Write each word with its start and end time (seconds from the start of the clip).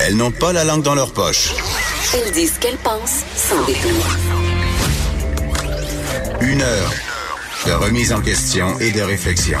Elles 0.00 0.16
n'ont 0.16 0.30
pas 0.30 0.52
la 0.52 0.64
langue 0.64 0.82
dans 0.82 0.94
leur 0.94 1.12
poche. 1.12 1.52
Elles 2.14 2.32
disent 2.32 2.54
ce 2.54 2.60
qu'elles 2.60 2.76
pensent 2.76 3.22
sans 3.34 3.64
détour. 3.64 4.06
Une 6.42 6.60
heure 6.62 6.92
de 7.66 7.72
remise 7.72 8.12
en 8.12 8.20
question 8.20 8.78
et 8.78 8.90
de 8.92 9.00
réflexion. 9.00 9.58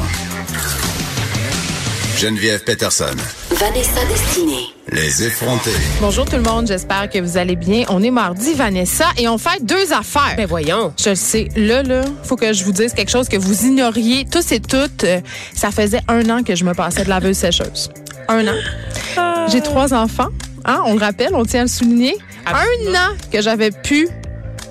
Geneviève 2.18 2.64
Peterson. 2.64 3.14
Vanessa 3.50 4.04
Destinée. 4.06 4.66
Les 4.92 5.24
effrontés. 5.24 5.70
Bonjour 6.00 6.24
tout 6.24 6.36
le 6.36 6.42
monde, 6.42 6.66
j'espère 6.66 7.10
que 7.10 7.18
vous 7.18 7.36
allez 7.36 7.56
bien. 7.56 7.84
On 7.88 8.02
est 8.02 8.10
mardi, 8.10 8.54
Vanessa, 8.54 9.06
et 9.18 9.28
on 9.28 9.36
fait 9.38 9.62
deux 9.64 9.92
affaires. 9.92 10.34
Ben 10.36 10.46
voyons. 10.46 10.92
Je 11.02 11.10
le 11.10 11.16
sais. 11.16 11.48
Là, 11.56 11.82
là, 11.82 12.04
faut 12.22 12.36
que 12.36 12.52
je 12.52 12.64
vous 12.64 12.72
dise 12.72 12.92
quelque 12.94 13.10
chose 13.10 13.28
que 13.28 13.36
vous 13.36 13.64
ignoriez 13.66 14.24
tous 14.30 14.52
et 14.52 14.60
toutes. 14.60 15.04
Euh, 15.04 15.20
Ça 15.54 15.70
faisait 15.70 16.00
un 16.08 16.28
an 16.30 16.42
que 16.42 16.54
je 16.54 16.64
me 16.64 16.72
passais 16.74 17.04
de 17.04 17.08
laveuse 17.10 17.36
sécheuse. 17.38 17.90
Un 18.28 18.46
an. 18.48 19.48
J'ai 19.48 19.60
trois 19.60 19.94
enfants. 19.94 20.28
Hein, 20.64 20.82
on 20.86 20.94
le 20.94 21.00
rappelle, 21.00 21.30
on 21.34 21.44
tient 21.44 21.60
à 21.60 21.64
le 21.64 21.68
souligner. 21.68 22.16
Un 22.46 22.94
an 22.94 23.14
que 23.32 23.40
j'avais 23.40 23.70
plus 23.70 24.08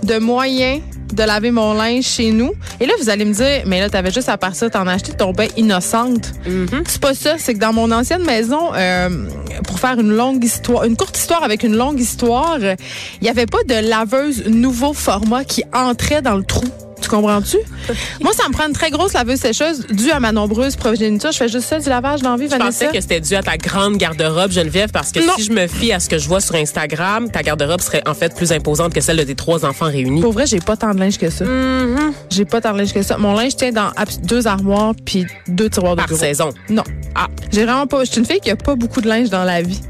de 0.03 0.17
moyens 0.17 0.81
de 1.13 1.23
laver 1.23 1.51
mon 1.51 1.73
linge 1.73 2.03
chez 2.03 2.31
nous. 2.31 2.51
Et 2.79 2.85
là, 2.85 2.93
vous 2.99 3.09
allez 3.09 3.25
me 3.25 3.33
dire, 3.33 3.63
mais 3.65 3.79
là, 3.79 3.89
t'avais 3.89 4.11
juste 4.11 4.29
à 4.29 4.37
partir 4.37 4.69
t'en 4.69 4.87
acheter 4.87 5.13
ton 5.13 5.31
bain 5.31 5.47
innocente. 5.55 6.33
C'est 6.87 7.01
pas 7.01 7.13
ça. 7.13 7.37
C'est 7.37 7.53
que 7.53 7.59
dans 7.59 7.73
mon 7.73 7.91
ancienne 7.91 8.23
maison, 8.25 8.73
euh, 8.73 9.09
pour 9.65 9.79
faire 9.79 9.99
une 9.99 10.11
longue 10.15 10.43
histoire, 10.43 10.83
une 10.83 10.97
courte 10.97 11.17
histoire 11.17 11.43
avec 11.43 11.63
une 11.63 11.77
longue 11.77 11.99
histoire, 11.99 12.57
euh, 12.61 12.75
il 13.21 13.23
n'y 13.23 13.29
avait 13.29 13.45
pas 13.45 13.63
de 13.67 13.75
laveuse 13.87 14.45
nouveau 14.47 14.93
format 14.93 15.45
qui 15.45 15.63
entrait 15.73 16.21
dans 16.21 16.35
le 16.35 16.43
trou. 16.43 16.65
Tu 17.01 17.09
comprends-tu? 17.09 17.57
Moi, 18.21 18.31
ça 18.33 18.47
me 18.47 18.53
prend 18.53 18.65
une 18.67 18.73
très 18.73 18.89
grosse 18.89 19.13
laveuse 19.13 19.39
sécheuse 19.39 19.85
due 19.87 20.11
à 20.11 20.19
ma 20.19 20.31
nombreuse 20.31 20.75
progéniture. 20.75 21.31
Je 21.31 21.37
fais 21.37 21.49
juste 21.49 21.67
ça 21.67 21.79
du 21.79 21.89
lavage 21.89 22.21
dans 22.21 22.31
la 22.31 22.37
vie, 22.37 22.45
Je 22.45 22.51
Vanessa. 22.57 22.85
pensais 22.85 22.87
que 22.97 23.01
c'était 23.01 23.19
dû 23.19 23.35
à 23.35 23.43
ta 23.43 23.57
grande 23.57 23.97
garde-robe, 23.97 24.51
Geneviève, 24.51 24.89
parce 24.91 25.11
que 25.11 25.19
Non. 25.19 25.33
si 25.35 25.43
je 25.43 25.51
me 25.51 25.67
fie 25.67 25.91
à 25.91 25.99
ce 25.99 26.09
que 26.09 26.17
je 26.17 26.27
vois 26.27 26.41
sur 26.41 26.55
Instagram, 26.55 27.29
ta 27.29 27.43
garde-robe 27.43 27.81
serait 27.81 28.01
en 28.07 28.13
fait 28.13 28.33
plus 28.35 28.51
imposante 28.51 28.93
que 28.93 29.01
celle 29.01 29.17
de 29.17 29.23
tes 29.23 29.35
trois 29.35 29.65
enfants 29.65 29.85
réunis. 29.85 30.21
Pour 30.21 30.31
vrai, 30.33 30.45
j'ai 30.47 30.59
pas 30.59 30.77
tant 30.77 30.93
de 30.93 30.99
linge 30.99 31.17
que 31.17 31.29
ça. 31.29 31.45
Mm-hmm. 31.45 32.11
J'ai 32.31 32.45
pas 32.45 32.61
tant 32.61 32.73
de 32.73 32.79
linge 32.79 32.93
que 32.93 33.01
ça. 33.03 33.17
Mon 33.17 33.33
linge 33.33 33.55
tient 33.55 33.71
dans 33.71 33.91
deux 34.23 34.47
armoires 34.47 34.93
puis 35.05 35.25
deux 35.47 35.69
tiroirs 35.69 35.95
de 35.95 36.01
Par 36.01 36.07
bureau. 36.07 36.19
saison. 36.19 36.49
Non. 36.69 36.83
Ah, 37.13 37.27
j'ai 37.51 37.65
vraiment 37.65 37.87
pas. 37.87 38.03
Je 38.05 38.11
suis 38.11 38.19
une 38.19 38.25
fille 38.25 38.39
qui 38.39 38.49
a 38.51 38.55
pas 38.55 38.75
beaucoup 38.75 39.01
de 39.01 39.07
linge 39.07 39.29
dans 39.29 39.43
la 39.43 39.61
vie. 39.61 39.81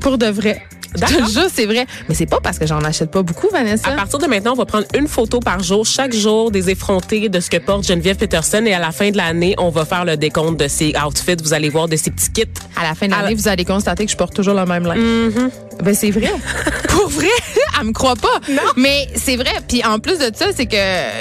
Pour 0.00 0.16
de 0.18 0.26
vrai. 0.26 0.62
Je 0.94 1.00
te 1.00 1.30
jure, 1.30 1.48
c'est 1.52 1.66
vrai. 1.66 1.86
Mais 2.08 2.14
c'est 2.14 2.26
pas 2.26 2.40
parce 2.42 2.58
que 2.58 2.66
j'en 2.66 2.80
achète 2.84 3.10
pas 3.10 3.22
beaucoup, 3.22 3.48
Vanessa. 3.50 3.88
À 3.90 3.92
partir 3.92 4.18
de 4.18 4.26
maintenant, 4.26 4.52
on 4.52 4.56
va 4.56 4.66
prendre 4.66 4.86
une 4.96 5.08
photo 5.08 5.40
par 5.40 5.62
jour, 5.62 5.84
chaque 5.86 6.14
jour, 6.14 6.50
des 6.50 6.70
effrontés 6.70 7.28
de 7.28 7.40
ce 7.40 7.50
que 7.50 7.56
porte 7.56 7.86
Geneviève 7.86 8.16
Peterson. 8.16 8.62
Et 8.66 8.74
à 8.74 8.78
la 8.78 8.92
fin 8.92 9.10
de 9.10 9.16
l'année, 9.16 9.54
on 9.58 9.70
va 9.70 9.84
faire 9.84 10.04
le 10.04 10.16
décompte 10.16 10.58
de 10.60 10.68
ses 10.68 10.92
outfits. 11.06 11.36
Vous 11.42 11.54
allez 11.54 11.68
voir 11.68 11.88
de 11.88 11.96
ses 11.96 12.10
petits 12.10 12.30
kits. 12.32 12.44
À 12.76 12.82
la 12.82 12.94
fin 12.94 13.06
de 13.06 13.12
l'année, 13.12 13.30
la- 13.30 13.34
vous 13.34 13.48
allez 13.48 13.64
constater 13.64 14.04
que 14.04 14.12
je 14.12 14.16
porte 14.16 14.34
toujours 14.34 14.54
le 14.54 14.64
même 14.66 14.84
linge. 14.86 14.98
Mm-hmm. 14.98 15.50
Ben 15.82 15.94
c'est 15.94 16.10
vrai. 16.10 16.30
Pour 16.88 17.08
vrai, 17.08 17.26
elle 17.80 17.86
me 17.86 17.92
croit 17.92 18.14
pas. 18.16 18.40
Mais 18.76 19.08
c'est 19.14 19.36
vrai. 19.36 19.52
Puis 19.66 19.82
en 19.84 19.98
plus 19.98 20.18
de 20.18 20.30
ça, 20.34 20.46
c'est 20.54 20.66
que 20.66 20.76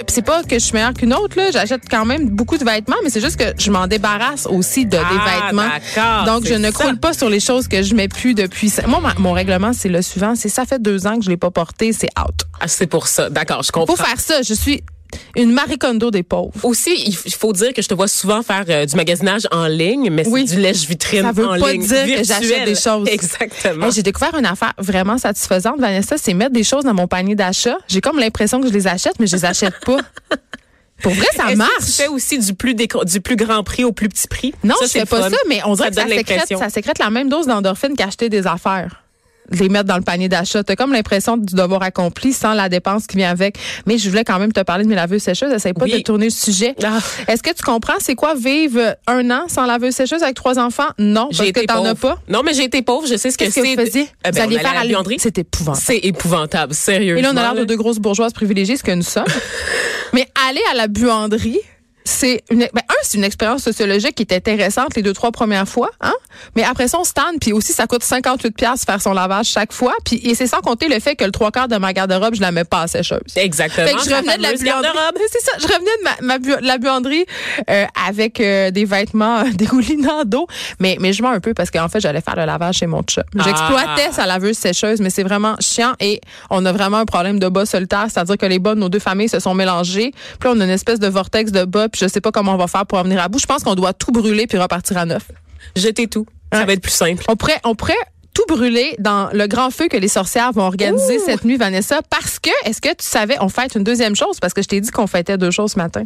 c'est 0.08 0.22
pas 0.26 0.44
que 0.44 0.56
je 0.56 0.60
suis 0.60 0.74
meilleure 0.74 0.94
qu'une 0.94 1.14
autre 1.14 1.38
là. 1.38 1.50
J'achète 1.52 1.84
quand 1.90 2.06
même 2.06 2.30
beaucoup 2.30 2.58
de 2.58 2.66
vêtements, 2.66 2.98
mais 3.04 3.10
c'est 3.10 3.22
juste 3.22 3.38
que 3.38 3.54
je 3.58 3.72
m'en 3.72 3.88
débarrasse 3.88 4.46
aussi 4.48 4.86
de 4.86 4.92
des 4.92 4.98
Ah, 5.02 5.46
vêtements. 5.48 5.64
d'accord, 5.64 6.26
Donc 6.26 6.46
je 6.48 6.54
ne 6.54 6.70
croule 6.72 6.98
pas 7.00 7.14
sur 7.14 7.30
les 7.30 7.40
choses 7.40 7.68
que 7.68 7.82
je 7.82 7.96
mets 7.96 8.08
plus 8.10 8.34
depuis. 8.34 8.72
Moi, 8.88 9.02
mon 9.18 9.32
règlement 9.32 9.61
c'est 9.74 9.90
le 9.90 10.02
suivant. 10.02 10.36
C'est 10.36 10.50
ça 10.50 10.66
fait 10.66 10.82
deux 10.82 11.08
ans 11.08 11.18
que 11.18 11.24
je 11.26 11.30
l'ai 11.30 11.38
pas 11.38 11.52
porté, 11.52 11.94
c'est 11.94 12.10
out. 12.20 12.36
Ah, 12.60 12.68
c'est 12.68 12.88
pour 12.88 13.08
ça. 13.08 13.30
D'accord, 13.30 13.64
je 13.64 13.72
comprends. 13.72 13.96
Faut 13.96 14.04
faire 14.04 14.20
ça. 14.20 14.42
Je 14.42 14.54
suis 14.54 14.84
une 15.36 15.52
Marie 15.52 15.78
Kondo 15.78 16.10
des 16.10 16.24
pauvres. 16.24 16.54
Aussi, 16.64 16.92
il 17.06 17.14
faut 17.36 17.52
dire 17.52 17.74
que 17.74 17.82
je 17.82 17.88
te 17.90 17.94
vois 17.94 18.08
souvent 18.08 18.42
faire 18.44 18.64
euh, 18.70 18.86
du 18.86 18.96
magasinage 18.96 19.42
en 19.52 19.68
ligne, 19.68 20.10
mais 20.10 20.26
Oui. 20.28 20.46
c'est 20.48 20.56
du 20.56 20.62
lèche-vitrine 20.62 21.24
Ça 21.24 21.32
veut 21.34 21.46
en 21.48 21.60
pas 21.60 21.74
ligne. 21.74 21.86
dire 21.86 22.06
que 22.20 22.24
j'achète 22.24 22.64
des 22.66 22.76
choses. 22.76 23.08
Exactement. 23.12 23.88
Hey, 23.88 23.92
j'ai 23.92 24.04
découvert 24.04 24.34
une 24.38 24.46
affaire 24.46 24.72
vraiment 24.78 25.18
satisfaisante, 25.18 25.80
Vanessa, 25.80 26.16
c'est 26.18 26.34
mettre 26.34 26.54
des 26.54 26.64
choses 26.64 26.86
dans 26.86 26.94
mon 26.94 27.08
panier 27.08 27.36
d'achat. 27.36 27.78
J'ai 27.90 28.00
comme 28.00 28.20
l'impression 28.20 28.62
que 28.62 28.68
je 28.70 28.74
les 28.74 28.88
achète, 28.88 29.20
mais 29.20 29.28
je 29.28 29.36
les 29.36 29.44
achète 29.46 29.74
pas. 29.86 29.98
Pour 31.04 31.14
vrai, 31.14 31.26
ça 31.36 31.46
Est-ce 31.46 31.52
que 31.54 31.58
marche. 31.58 31.86
Tu 31.88 31.92
fais 31.94 32.08
aussi 32.08 32.38
du 32.40 32.54
plus, 32.54 32.76
déco- 32.76 33.04
du 33.04 33.22
plus 33.22 33.36
grand 33.36 33.64
prix 33.64 33.84
au 33.84 33.92
plus 33.92 34.08
petit 34.08 34.28
prix? 34.28 34.54
Non, 34.64 34.76
Ça, 34.80 34.86
je 34.86 34.92
fais 34.92 35.06
pas 35.06 35.24
fun. 35.24 35.30
ça, 35.32 35.38
mais 35.50 35.60
on 35.66 35.74
dirait 35.74 35.90
que 35.90 35.96
ça 35.96 36.08
sécrète, 36.08 36.58
ça 36.60 36.70
sécrète 36.70 37.00
la 37.00 37.10
même 37.10 37.28
dose 37.28 37.48
d'endorphine 37.48 37.96
qu'acheter 37.98 38.30
des 38.30 38.46
affaires. 38.46 39.04
Les 39.52 39.70
mettre 39.70 39.86
dans 39.86 39.98
le 39.98 40.02
panier 40.04 40.30
d'achat. 40.30 40.64
T'as 40.64 40.76
comme 40.76 40.94
l'impression 40.94 41.38
du 41.38 41.54
devoir 41.56 41.84
accompli 41.84 42.34
sans 42.34 42.54
la 42.54 42.70
dépense 42.70 43.06
qui 43.08 43.18
vient 43.18 43.30
avec. 43.30 43.58
Mais 43.86 43.98
je 43.98 44.10
voulais 44.10 44.24
quand 44.24 44.40
même 44.40 44.54
te 44.54 44.62
parler 44.62 44.84
de 44.86 44.90
mes 44.90 44.96
laveuses 44.96 45.24
sécheuses. 45.24 45.52
Essaye 45.54 45.74
pas 45.74 45.86
Oui. 45.86 45.92
de 45.94 46.00
tourner 46.00 46.26
le 46.26 46.32
sujet. 46.32 46.76
Ah. 46.84 47.00
Est-ce 47.28 47.44
que 47.44 47.54
tu 47.54 47.62
comprends? 47.64 47.96
C'est 48.00 48.16
quoi 48.16 48.34
vivre 48.36 48.96
un 49.08 49.30
an 49.30 49.44
sans 49.48 49.66
laveuse 49.66 49.94
sécheuse 49.94 50.24
avec 50.24 50.36
trois 50.36 50.58
enfants? 50.58 50.88
Non, 50.98 51.30
parce 51.36 51.52
que 51.52 51.66
t'en 51.66 51.84
as 51.86 51.96
pas. 51.96 52.18
Non, 52.30 52.42
mais 52.44 52.54
j'ai 52.54 52.64
été 52.64 52.82
pauvre. 52.82 53.08
Je 53.08 53.18
sais 53.18 53.30
ce 53.32 53.38
que 53.38 53.44
Qu'est-ce 53.46 53.56
que 53.56 53.66
c'est. 53.66 53.76
vous 53.76 53.82
faisiez? 53.86 54.02
Euh, 54.26 54.30
vous 54.30 54.32
ben, 54.32 54.44
alliez 54.44 54.60
faire 54.60 54.72
à 54.72 54.76
la 54.76 54.80
à 54.82 54.86
buanderie. 54.88 55.18
C'est 55.20 55.38
épouvantable. 55.38 55.84
C'est 55.86 55.98
épouvantable, 55.98 56.74
sérieux. 56.74 57.18
Et 57.18 57.22
là, 57.22 57.32
on 57.34 57.38
a 57.38 57.42
l'air 57.42 57.56
de 57.56 57.64
deux 57.66 57.76
grosses 57.78 58.00
bourgeoises 58.00 58.34
privilégiées, 58.34 58.78
ce 58.78 58.84
que 58.84 58.92
nous 58.92 59.02
sommes. 59.04 59.26
Mais 60.14 60.28
aller 60.48 60.62
à 60.72 60.76
la 60.76 60.88
buanderie, 60.88 61.60
c'est 62.12 62.44
une, 62.50 62.60
ben, 62.60 62.82
un, 62.90 62.94
c'est 63.04 63.18
une 63.18 63.24
expérience 63.24 63.64
sociologique 63.64 64.16
qui 64.16 64.24
est 64.24 64.34
intéressante 64.34 64.96
les 64.96 65.02
deux, 65.02 65.14
trois 65.14 65.32
premières 65.32 65.68
fois, 65.68 65.90
hein. 66.02 66.14
Mais 66.56 66.64
après 66.64 66.88
ça, 66.88 66.98
on 67.00 67.04
se 67.04 67.12
tanne, 67.14 67.40
puis 67.40 67.52
aussi, 67.54 67.74
ça 67.74 67.88
coûte 67.88 68.04
58 68.04 68.52
pièces 68.56 68.86
faire 68.86 69.02
son 69.02 69.14
lavage 69.14 69.48
chaque 69.48 69.74
fois. 69.74 69.94
Puis, 70.06 70.16
et 70.24 70.34
c'est 70.34 70.48
sans 70.48 70.62
compter 70.62 70.88
le 70.88 71.00
fait 71.00 71.16
que 71.16 71.26
le 71.26 71.32
trois 71.32 71.52
quarts 71.52 71.68
de 71.68 71.76
ma 71.78 71.92
garde-robe, 71.94 72.36
je 72.36 72.42
la 72.42 72.52
mets 72.52 72.64
pas 72.64 72.82
à 72.84 72.88
sécheuse. 72.88 73.20
Exactement. 73.36 73.86
Fait 73.88 73.94
que 73.96 74.00
je 74.04 74.10
revenais 74.16 74.38
de 74.38 74.42
la 74.44 74.54
buanderie. 74.54 75.24
C'est 75.32 75.42
ça. 75.42 75.52
Je 75.60 75.68
revenais 75.68 75.80
de 76.00 76.04
ma, 76.04 76.16
ma 76.22 76.38
bu- 76.40 76.56
la 76.66 76.78
buanderie 76.78 77.26
euh, 77.70 77.86
avec 78.08 78.40
euh, 78.40 78.72
des 78.72 78.86
vêtements 78.86 79.40
euh, 79.40 79.44
dégoulinants 79.54 80.24
d'eau. 80.26 80.48
Mais, 80.80 80.98
mais 81.00 81.12
je 81.14 81.22
mens 81.22 81.32
un 81.32 81.40
peu 81.42 81.54
parce 81.54 81.70
qu'en 81.70 81.90
fait, 81.90 82.00
j'allais 82.00 82.22
faire 82.22 82.36
le 82.38 82.46
lavage 82.46 82.76
chez 82.78 82.88
mon 82.88 83.02
chat. 83.08 83.26
J'exploitais 83.36 84.08
Ah. 84.10 84.14
sa 84.14 84.26
laveuse 84.26 84.58
sécheuse, 84.58 85.00
mais 85.02 85.10
c'est 85.10 85.24
vraiment 85.24 85.56
chiant 85.60 85.94
et 86.00 86.22
on 86.50 86.66
a 86.66 86.72
vraiment 86.72 86.98
un 86.98 87.06
problème 87.06 87.40
de 87.40 87.50
bas 87.50 87.66
solitaire. 87.66 88.06
C'est-à-dire 88.10 88.38
que 88.38 88.46
les 88.46 88.60
bas 88.60 88.74
de 88.76 88.80
nos 88.80 88.90
deux 88.90 89.00
familles 89.00 89.30
se 89.30 89.40
sont 89.40 89.54
mélangés. 89.54 90.12
Puis 90.40 90.50
là, 90.50 90.54
on 90.56 90.60
a 90.60 90.64
une 90.64 90.70
espèce 90.70 91.00
de 91.00 91.08
vortex 91.08 91.52
de 91.52 91.66
bas. 91.66 91.90
Puis 91.90 92.00
je 92.02 92.08
sais 92.08 92.22
pas 92.22 92.32
comment 92.32 92.54
on 92.54 92.58
va 92.58 92.68
faire 92.68 92.86
pour 92.86 92.98
en 92.98 93.04
venir 93.04 93.22
à 93.22 93.28
bout. 93.30 93.40
Je 93.40 93.46
pense 93.46 93.64
qu'on 93.64 93.76
doit 93.76 93.94
tout 93.94 94.12
brûler 94.12 94.48
puis 94.48 94.58
repartir 94.58 94.98
à 94.98 95.06
neuf. 95.06 95.32
Jetez 95.76 96.08
tout. 96.08 96.26
Ça 96.52 96.60
Ouais. 96.60 96.66
va 96.66 96.74
être 96.74 96.82
plus 96.82 96.92
simple. 96.92 97.24
On 97.30 97.36
pourrait, 97.36 97.60
on 97.64 97.76
pourrait 97.76 97.94
tout 98.34 98.44
brûler 98.48 98.96
dans 99.00 99.30
le 99.34 99.48
grand 99.48 99.72
feu 99.72 99.88
que 99.90 99.98
les 99.98 100.08
sorcières 100.08 100.52
vont 100.54 100.64
organiser 100.64 101.20
cette 101.20 101.44
nuit, 101.46 101.58
Vanessa, 101.58 102.02
parce 102.10 102.40
que, 102.40 102.50
est-ce 102.66 102.82
que 102.82 102.90
tu 102.90 103.06
savais, 103.06 103.36
on 103.42 103.50
fête 103.50 103.76
une 103.76 103.84
deuxième 103.84 104.16
chose, 104.16 104.40
parce 104.40 104.54
que 104.54 104.62
je 104.62 104.68
t'ai 104.68 104.80
dit 104.82 104.90
qu'on 104.92 105.08
fêtait 105.08 105.38
deux 105.38 105.52
choses 105.52 105.74
ce 105.74 105.78
matin. 105.78 106.04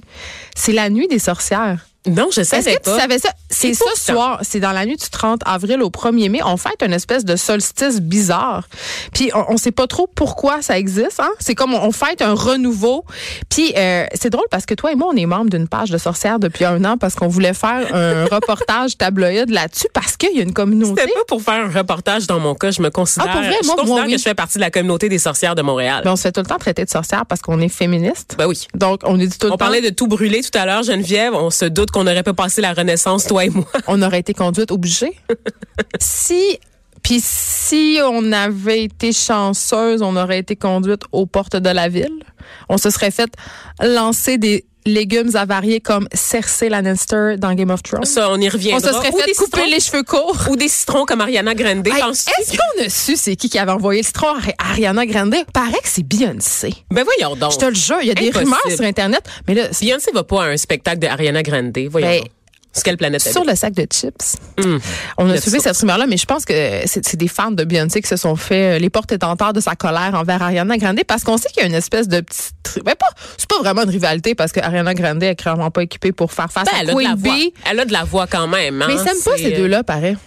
C'est 0.55 0.72
la 0.73 0.89
nuit 0.89 1.07
des 1.07 1.19
sorcières. 1.19 1.85
Non, 2.07 2.27
je 2.31 2.41
Est-ce 2.41 2.49
savais 2.51 2.75
que 2.75 2.83
tu 2.83 2.89
pas. 2.91 2.99
savais 2.99 3.19
ça? 3.19 3.29
C'est 3.49 3.73
ce 3.73 3.83
soir, 3.95 4.39
c'est 4.43 4.59
dans 4.59 4.71
la 4.71 4.85
nuit 4.85 4.97
du 4.97 5.09
30 5.09 5.41
avril 5.45 5.81
au 5.81 5.89
1er 5.89 6.29
mai. 6.29 6.39
On 6.45 6.57
fête 6.57 6.81
une 6.85 6.93
espèce 6.93 7.25
de 7.25 7.35
solstice 7.35 7.99
bizarre. 8.01 8.67
Puis 9.13 9.31
on, 9.33 9.45
on 9.53 9.57
sait 9.57 9.71
pas 9.71 9.88
trop 9.88 10.07
pourquoi 10.13 10.61
ça 10.61 10.77
existe. 10.77 11.19
Hein? 11.19 11.29
C'est 11.39 11.55
comme 11.55 11.73
on, 11.73 11.81
on 11.81 11.91
fête 11.91 12.21
un 12.21 12.33
renouveau. 12.33 13.05
Puis 13.49 13.73
euh, 13.77 14.05
c'est 14.13 14.29
drôle 14.29 14.45
parce 14.51 14.66
que 14.66 14.73
toi 14.73 14.91
et 14.91 14.95
moi, 14.95 15.09
on 15.13 15.17
est 15.17 15.25
membres 15.25 15.49
d'une 15.49 15.67
page 15.67 15.89
de 15.89 15.97
sorcières 15.97 16.39
depuis 16.39 16.66
un 16.66 16.83
an 16.85 16.97
parce 16.97 17.16
qu'on 17.16 17.27
voulait 17.27 17.53
faire 17.53 17.88
un 17.95 18.25
reportage 18.31 18.97
tabloïd 18.97 19.49
là-dessus 19.49 19.87
parce 19.93 20.17
qu'il 20.17 20.35
y 20.35 20.40
a 20.40 20.43
une 20.43 20.53
communauté. 20.53 21.01
C'était 21.01 21.13
pas 21.13 21.25
pour 21.28 21.41
faire 21.41 21.66
un 21.66 21.69
reportage 21.69 22.28
dans 22.28 22.40
mon 22.40 22.55
cas. 22.55 22.72
Je 22.72 22.81
me 22.81 22.90
considère, 22.90 23.28
Ah, 23.29 23.34
pour 23.34 23.41
vrai? 23.41 23.55
je 23.61 23.66
Moi, 23.67 23.75
considère 23.75 23.96
moi, 23.96 24.05
oui. 24.05 24.11
que 24.13 24.17
je 24.17 24.23
fais 24.23 24.35
partie 24.35 24.55
de 24.58 24.61
la 24.61 24.72
communauté 24.72 25.09
des 25.09 25.19
sorcières 25.19 25.55
de 25.55 25.61
Montréal. 25.61 26.01
Mais 26.05 26.11
on 26.11 26.16
se 26.16 26.23
fait 26.23 26.31
tout 26.31 26.41
le 26.41 26.47
temps 26.47 26.58
traiter 26.58 26.85
de 26.85 26.90
sorcière 26.90 27.25
parce 27.25 27.41
qu'on 27.41 27.59
est 27.61 27.69
féministe. 27.69 28.35
Ben 28.37 28.47
oui. 28.47 28.67
Donc, 28.75 29.01
on 29.03 29.19
est 29.19 29.28
dit 29.28 29.37
tout 29.37 29.47
le 29.47 29.53
On 29.53 29.58
temps. 29.58 29.66
parlait 29.66 29.81
de 29.81 29.90
tout 29.90 30.08
brûler 30.08 30.41
tout 30.41 30.58
à 30.58 30.66
l'heure, 30.66 30.84
Geneviève. 30.84 31.34
On 31.34 31.49
se 31.49 31.66
doute 31.66 31.91
qu'on 31.96 32.03
n'aurait 32.03 32.24
pas 32.24 32.34
passé 32.34 32.59
la 32.62 32.74
Renaissance, 32.74 33.26
toi 33.26 33.46
et 33.46 33.50
moi. 33.50 33.66
on 33.88 34.02
aurait 34.02 34.20
été 34.20 34.34
conduite 34.34 34.70
obligée. 34.70 35.18
si 36.00 36.59
puis 37.02 37.22
si 37.24 38.00
on 38.03 38.32
avait 38.32 38.84
été 38.84 39.14
chanceuse, 39.14 40.02
on 40.02 40.16
aurait 40.18 40.40
été 40.40 40.56
conduite 40.56 41.03
aux 41.12 41.26
portes 41.26 41.56
de 41.56 41.70
la 41.70 41.88
ville. 41.88 42.20
On 42.68 42.78
se 42.78 42.90
serait 42.90 43.12
fait 43.12 43.32
lancer 43.80 44.38
des 44.38 44.66
légumes 44.85 45.35
avariés 45.35 45.82
comme 45.82 46.08
Cersei 46.14 46.70
Lannister 46.70 47.35
dans 47.37 47.53
Game 47.53 47.72
of 47.72 47.82
Thrones. 47.84 48.05
Ça, 48.05 48.29
on 48.32 48.40
y 48.40 48.47
on 48.47 48.52
reviendra. 48.52 48.79
se 48.87 48.93
serait 48.93 49.09
Ou 49.09 49.17
fait 49.17 49.34
couper 49.34 49.58
citrons- 49.61 49.72
les 49.72 49.79
cheveux 49.79 50.03
courts. 50.03 50.37
Ou 50.49 50.55
des 50.55 50.67
citrons 50.67 51.05
comme 51.05 51.22
Ariana 51.22 51.55
Grande. 51.55 51.87
Hey, 51.87 51.93
Est-ce 52.40 52.52
qu'on 52.58 52.85
a 52.85 52.90
su 52.90 53.16
c'est 53.16 53.35
qui 53.35 53.49
qui 53.49 53.58
avait 53.58 53.72
envoyé 53.72 54.02
le 54.02 54.05
citron 54.05 54.28
à 54.28 54.37
Ari- 54.37 54.53
Ariana 54.59 55.05
Grande? 55.05 55.35
Paraît 55.53 55.72
que 55.82 55.87
c'est 55.90 56.03
Beyoncé. 56.03 56.73
Ben 56.91 57.03
voyons 57.03 57.35
donc. 57.35 57.53
Je 57.53 57.58
te 57.58 57.66
le 57.66 57.76
jure, 57.76 57.97
il 58.02 58.08
y 58.08 58.11
a 58.11 58.16
des 58.16 58.29
rumeurs 58.29 58.59
sur 58.70 58.85
Internet. 58.85 59.22
Mais 59.47 59.53
là, 59.55 59.64
Beyoncé 59.82 60.11
va 60.14 60.23
pas 60.23 60.43
à 60.43 60.47
un 60.47 60.58
spectacle 60.58 60.99
de 60.99 61.08
Ariana 61.08 61.41
Grande. 61.43 61.78
Voyons 61.90 62.08
Ben, 62.08 62.20
donc. 62.20 62.29
Sur 62.75 62.83
quelle 62.83 62.97
planète 62.97 63.22
Sur 63.22 63.31
t'habites? 63.33 63.49
le 63.49 63.55
sac 63.55 63.73
de 63.73 63.87
chips. 63.91 64.35
Hum. 64.63 64.79
On 65.17 65.29
a 65.29 65.37
suivi 65.39 65.59
cette 65.61 65.77
rumeur-là, 65.77 66.05
mais 66.07 66.17
je 66.17 66.25
pense 66.25 66.43
que 66.45 66.53
c'est 66.85 67.16
des 67.16 67.27
fans 67.29 67.51
de 67.51 67.63
Beyoncé 67.63 68.01
qui 68.01 68.07
se 68.07 68.17
sont 68.17 68.35
fait 68.35 68.75
euh, 68.75 68.79
les 68.79 68.89
portes 68.89 69.11
étenteurs 69.13 69.53
de 69.53 69.61
sa 69.61 69.75
colère 69.75 70.11
envers 70.13 70.41
Ariana 70.41 70.77
Grande 70.77 70.99
parce 71.07 71.23
qu'on 71.23 71.37
sait 71.37 71.47
qu'il 71.49 71.61
y 71.61 71.66
a 71.66 71.67
une 71.69 71.73
espèce 71.75 72.07
de 72.09 72.19
petite. 72.19 72.53
Mais 72.85 72.95
pas, 72.95 73.07
c'est 73.37 73.49
pas 73.49 73.59
vraiment 73.59 73.83
une 73.83 73.89
rivalité 73.89 74.35
parce 74.35 74.51
que 74.51 74.59
Ariana 74.59 74.93
Grande 74.93 75.23
est 75.23 75.35
clairement 75.35 75.72
pas 75.72 75.83
équipée 75.83 76.11
pour 76.11 76.33
faire 76.33 76.51
face 76.51 76.66
Ben, 76.66 76.77
à 76.77 76.81
elle, 76.81 76.89
a 76.89 76.93
de 76.93 76.99
la 77.01 77.16
voix. 77.16 77.35
Elle 77.69 77.79
a 77.79 77.85
de 77.85 77.93
la 77.93 78.03
voix 78.03 78.27
quand 78.27 78.47
même. 78.47 78.81
hein. 78.81 78.85
Mais 78.89 78.95
ils 78.95 78.99
s'aiment 78.99 79.23
pas 79.23 79.37
ces 79.37 79.53
euh, 79.53 79.57
deux-là, 79.57 79.83
pareil. 79.83 80.17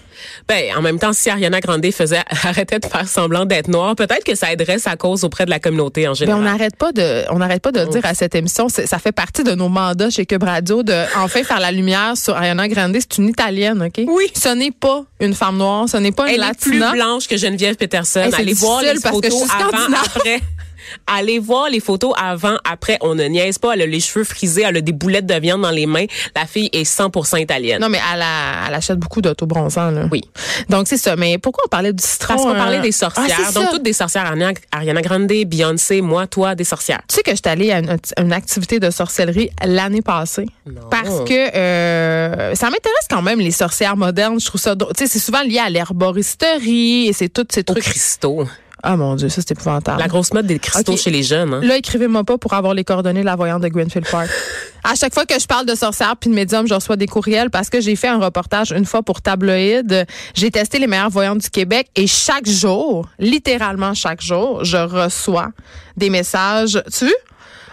Ben, 0.49 0.77
en 0.77 0.83
même 0.83 0.99
temps, 0.99 1.13
si 1.13 1.31
Ariana 1.31 1.61
Grande 1.61 1.85
faisait 1.93 2.23
arrêtait 2.45 2.79
de 2.79 2.87
faire 2.87 3.09
semblant 3.09 3.45
d'être 3.45 3.69
noire, 3.69 3.95
peut-être 3.97 4.25
que 4.25 4.35
ça 4.35 4.53
aiderait 4.53 4.79
sa 4.79 4.97
cause 4.97 5.25
auprès 5.25 5.45
de 5.45 5.51
la 5.51 5.59
communauté 5.61 6.09
en 6.09 6.15
général. 6.15 6.41
on 6.41 6.45
n'arrête 6.45 6.77
pas 6.77 6.93
de, 6.93 7.25
on 7.31 7.39
n'arrête 7.39 7.63
pas 7.63 7.73
de 7.73 7.85
dire 7.85 8.05
à 8.05 8.15
cette 8.15 8.35
émission. 8.35 8.69
Ça 8.69 8.99
fait 8.99 9.13
partie 9.13 9.45
de 9.45 9.53
nos 9.53 9.69
mandats 9.69 10.11
chez 10.11 10.27
Cube 10.27 10.43
Radio 10.43 10.83
de 10.83 10.95
enfin 11.17 11.43
faire 11.43 11.61
la 11.61 11.73
lumière 11.73 12.17
sur 12.17 12.37
Ariana 12.37 12.69
Grande. 12.69 12.97
C'est 12.99 13.19
une 13.19 13.29
italienne, 13.29 13.83
ok? 13.83 14.05
Oui. 14.07 14.27
Ce 14.35 14.49
n'est 14.49 14.71
pas 14.71 15.05
une 15.21 15.35
femme 15.35 15.57
noire. 15.59 15.89
Ce 15.89 15.97
n'est 15.97 16.13
pas 16.13 16.29
une 16.29 16.35
Elle 16.43 16.49
est 16.51 16.61
plus 16.61 16.79
latina. 16.79 16.93
blanche 16.93 17.29
que 17.29 17.37
Geneviève 17.37 17.77
Peterson. 17.77 18.21
Hey, 18.21 18.35
Allez 18.35 18.55
voir 18.55 18.83
les 18.83 18.95
parce 19.01 19.21
que 19.21 19.29
je 19.31 19.35
suis 19.35 19.45
avant, 19.51 19.95
après. 19.95 20.41
Allez 21.07 21.39
voir 21.39 21.69
les 21.71 21.81
photos 21.81 22.13
avant, 22.21 22.57
après. 22.65 22.99
On 23.01 23.15
ne 23.15 23.25
niaise 23.25 23.59
pas. 23.59 23.75
Elle 23.75 23.83
a 23.83 23.87
les 23.87 24.01
cheveux 24.01 24.25
frisés, 24.25 24.63
elle 24.67 24.77
a 24.77 24.81
des 24.81 24.93
boulettes 24.93 25.27
de 25.27 25.35
viande 25.35 25.63
dans 25.63 25.71
les 25.71 25.87
mains. 25.87 26.07
La 26.37 26.47
fille 26.47 26.69
est 26.73 26.85
100% 26.85 27.41
italienne. 27.41 27.81
Non, 27.81 27.89
mais 27.89 28.01
elle, 28.15 28.23
a- 28.23 28.67
elle 28.69 28.75
achète 28.75 28.99
beaucoup 28.99 29.21
d'autobronzants, 29.21 29.91
là. 29.91 30.09
Oui. 30.11 30.23
Donc, 30.69 30.89
c'est 30.89 30.97
ça. 30.97 31.17
Mais 31.17 31.39
pourquoi 31.39 31.65
on 31.67 31.69
parlait 31.69 31.93
du 31.93 32.03
citron? 32.03 32.35
Parce 32.35 32.43
qu'on 32.43 32.55
euh, 32.55 32.59
parlait 32.59 32.81
des 32.81 32.89
ah, 32.89 33.11
sorcières. 33.11 33.53
Donc, 33.53 33.65
ça. 33.65 33.71
toutes 33.73 33.83
des 33.83 33.93
sorcières. 33.93 34.27
Ariana, 34.27 34.53
Ariana 34.73 35.03
Grande, 35.03 35.27
Beyoncé, 35.29 36.01
moi, 36.01 36.27
toi, 36.27 36.55
des 36.55 36.65
sorcières. 36.65 37.01
Tu 37.09 37.17
sais 37.17 37.23
que 37.23 37.31
je 37.33 37.37
suis 37.37 37.49
allée 37.49 37.71
à 37.73 37.79
une, 37.79 37.97
une 38.19 38.33
activité 38.33 38.81
de 38.81 38.91
sorcellerie 38.91 39.51
l'année 39.65 40.03
passée. 40.03 40.47
Non. 40.67 40.83
Parce 40.91 41.21
que 41.25 41.57
euh, 41.57 42.55
ça 42.55 42.67
m'intéresse 42.67 43.07
quand 43.11 43.23
même, 43.23 43.41
les 43.41 43.51
sorcières 43.51 43.97
modernes. 43.97 44.41
Je 44.41 44.47
trouve 44.47 44.61
ça. 44.61 44.75
Tu 44.77 44.85
sais, 44.99 45.07
c'est 45.07 45.19
souvent 45.19 45.43
lié 45.43 45.59
à 45.59 45.71
l'herboristerie 45.71 47.09
et 47.09 47.13
c'est 47.13 47.29
tous 47.29 47.47
ces 47.51 47.61
Au 47.61 47.65
trucs. 47.65 47.85
cristaux. 47.85 48.45
Ah 48.83 48.97
mon 48.97 49.17
Dieu, 49.17 49.29
ça 49.29 49.37
c'est 49.41 49.53
épouvantable. 49.53 49.99
La 50.01 50.09
grosse 50.09 50.33
mode 50.33 50.47
des 50.47 50.59
cristaux 50.59 50.97
chez 50.97 51.11
les 51.11 51.23
jeunes. 51.23 51.53
hein. 51.55 51.61
Là, 51.63 51.77
écrivez-moi 51.77 52.25
pas 52.25 52.39
pour 52.39 52.53
avoir 52.53 52.75
les 52.75 52.85
coordonnées 52.85 53.21
de 53.21 53.27
la 53.27 53.35
voyante 53.37 53.63
de 53.63 53.69
Greenfield 53.69 54.07
Park. 54.09 54.29
à 54.85 54.95
chaque 54.95 55.13
fois 55.13 55.27
que 55.27 55.39
je 55.39 55.47
parle 55.47 55.67
de 55.67 55.75
sorcières 55.75 56.17
puis 56.17 56.31
de 56.31 56.35
médium, 56.35 56.67
je 56.69 56.75
reçois 56.75 56.97
des 56.97 57.07
courriels 57.09 57.51
parce 57.51 57.71
que 57.71 57.81
j'ai 57.81 57.97
fait 57.97 58.09
un 58.09 58.19
reportage 58.19 58.71
une 58.73 58.85
fois 58.85 59.03
pour 59.03 59.21
Tabloïd. 59.21 60.07
J'ai 60.35 60.51
testé 60.51 60.79
les 60.79 60.87
meilleures 60.87 61.11
voyantes 61.11 61.39
du 61.39 61.51
Québec 61.51 61.89
et 61.97 62.07
chaque 62.07 62.49
jour, 62.49 63.09
littéralement 63.19 63.95
chaque 63.95 64.21
jour, 64.21 64.65
je 64.65 64.77
reçois 64.77 65.49
des 65.97 66.11
messages. 66.11 66.81
Tu 66.97 67.05
vois? 67.07 67.15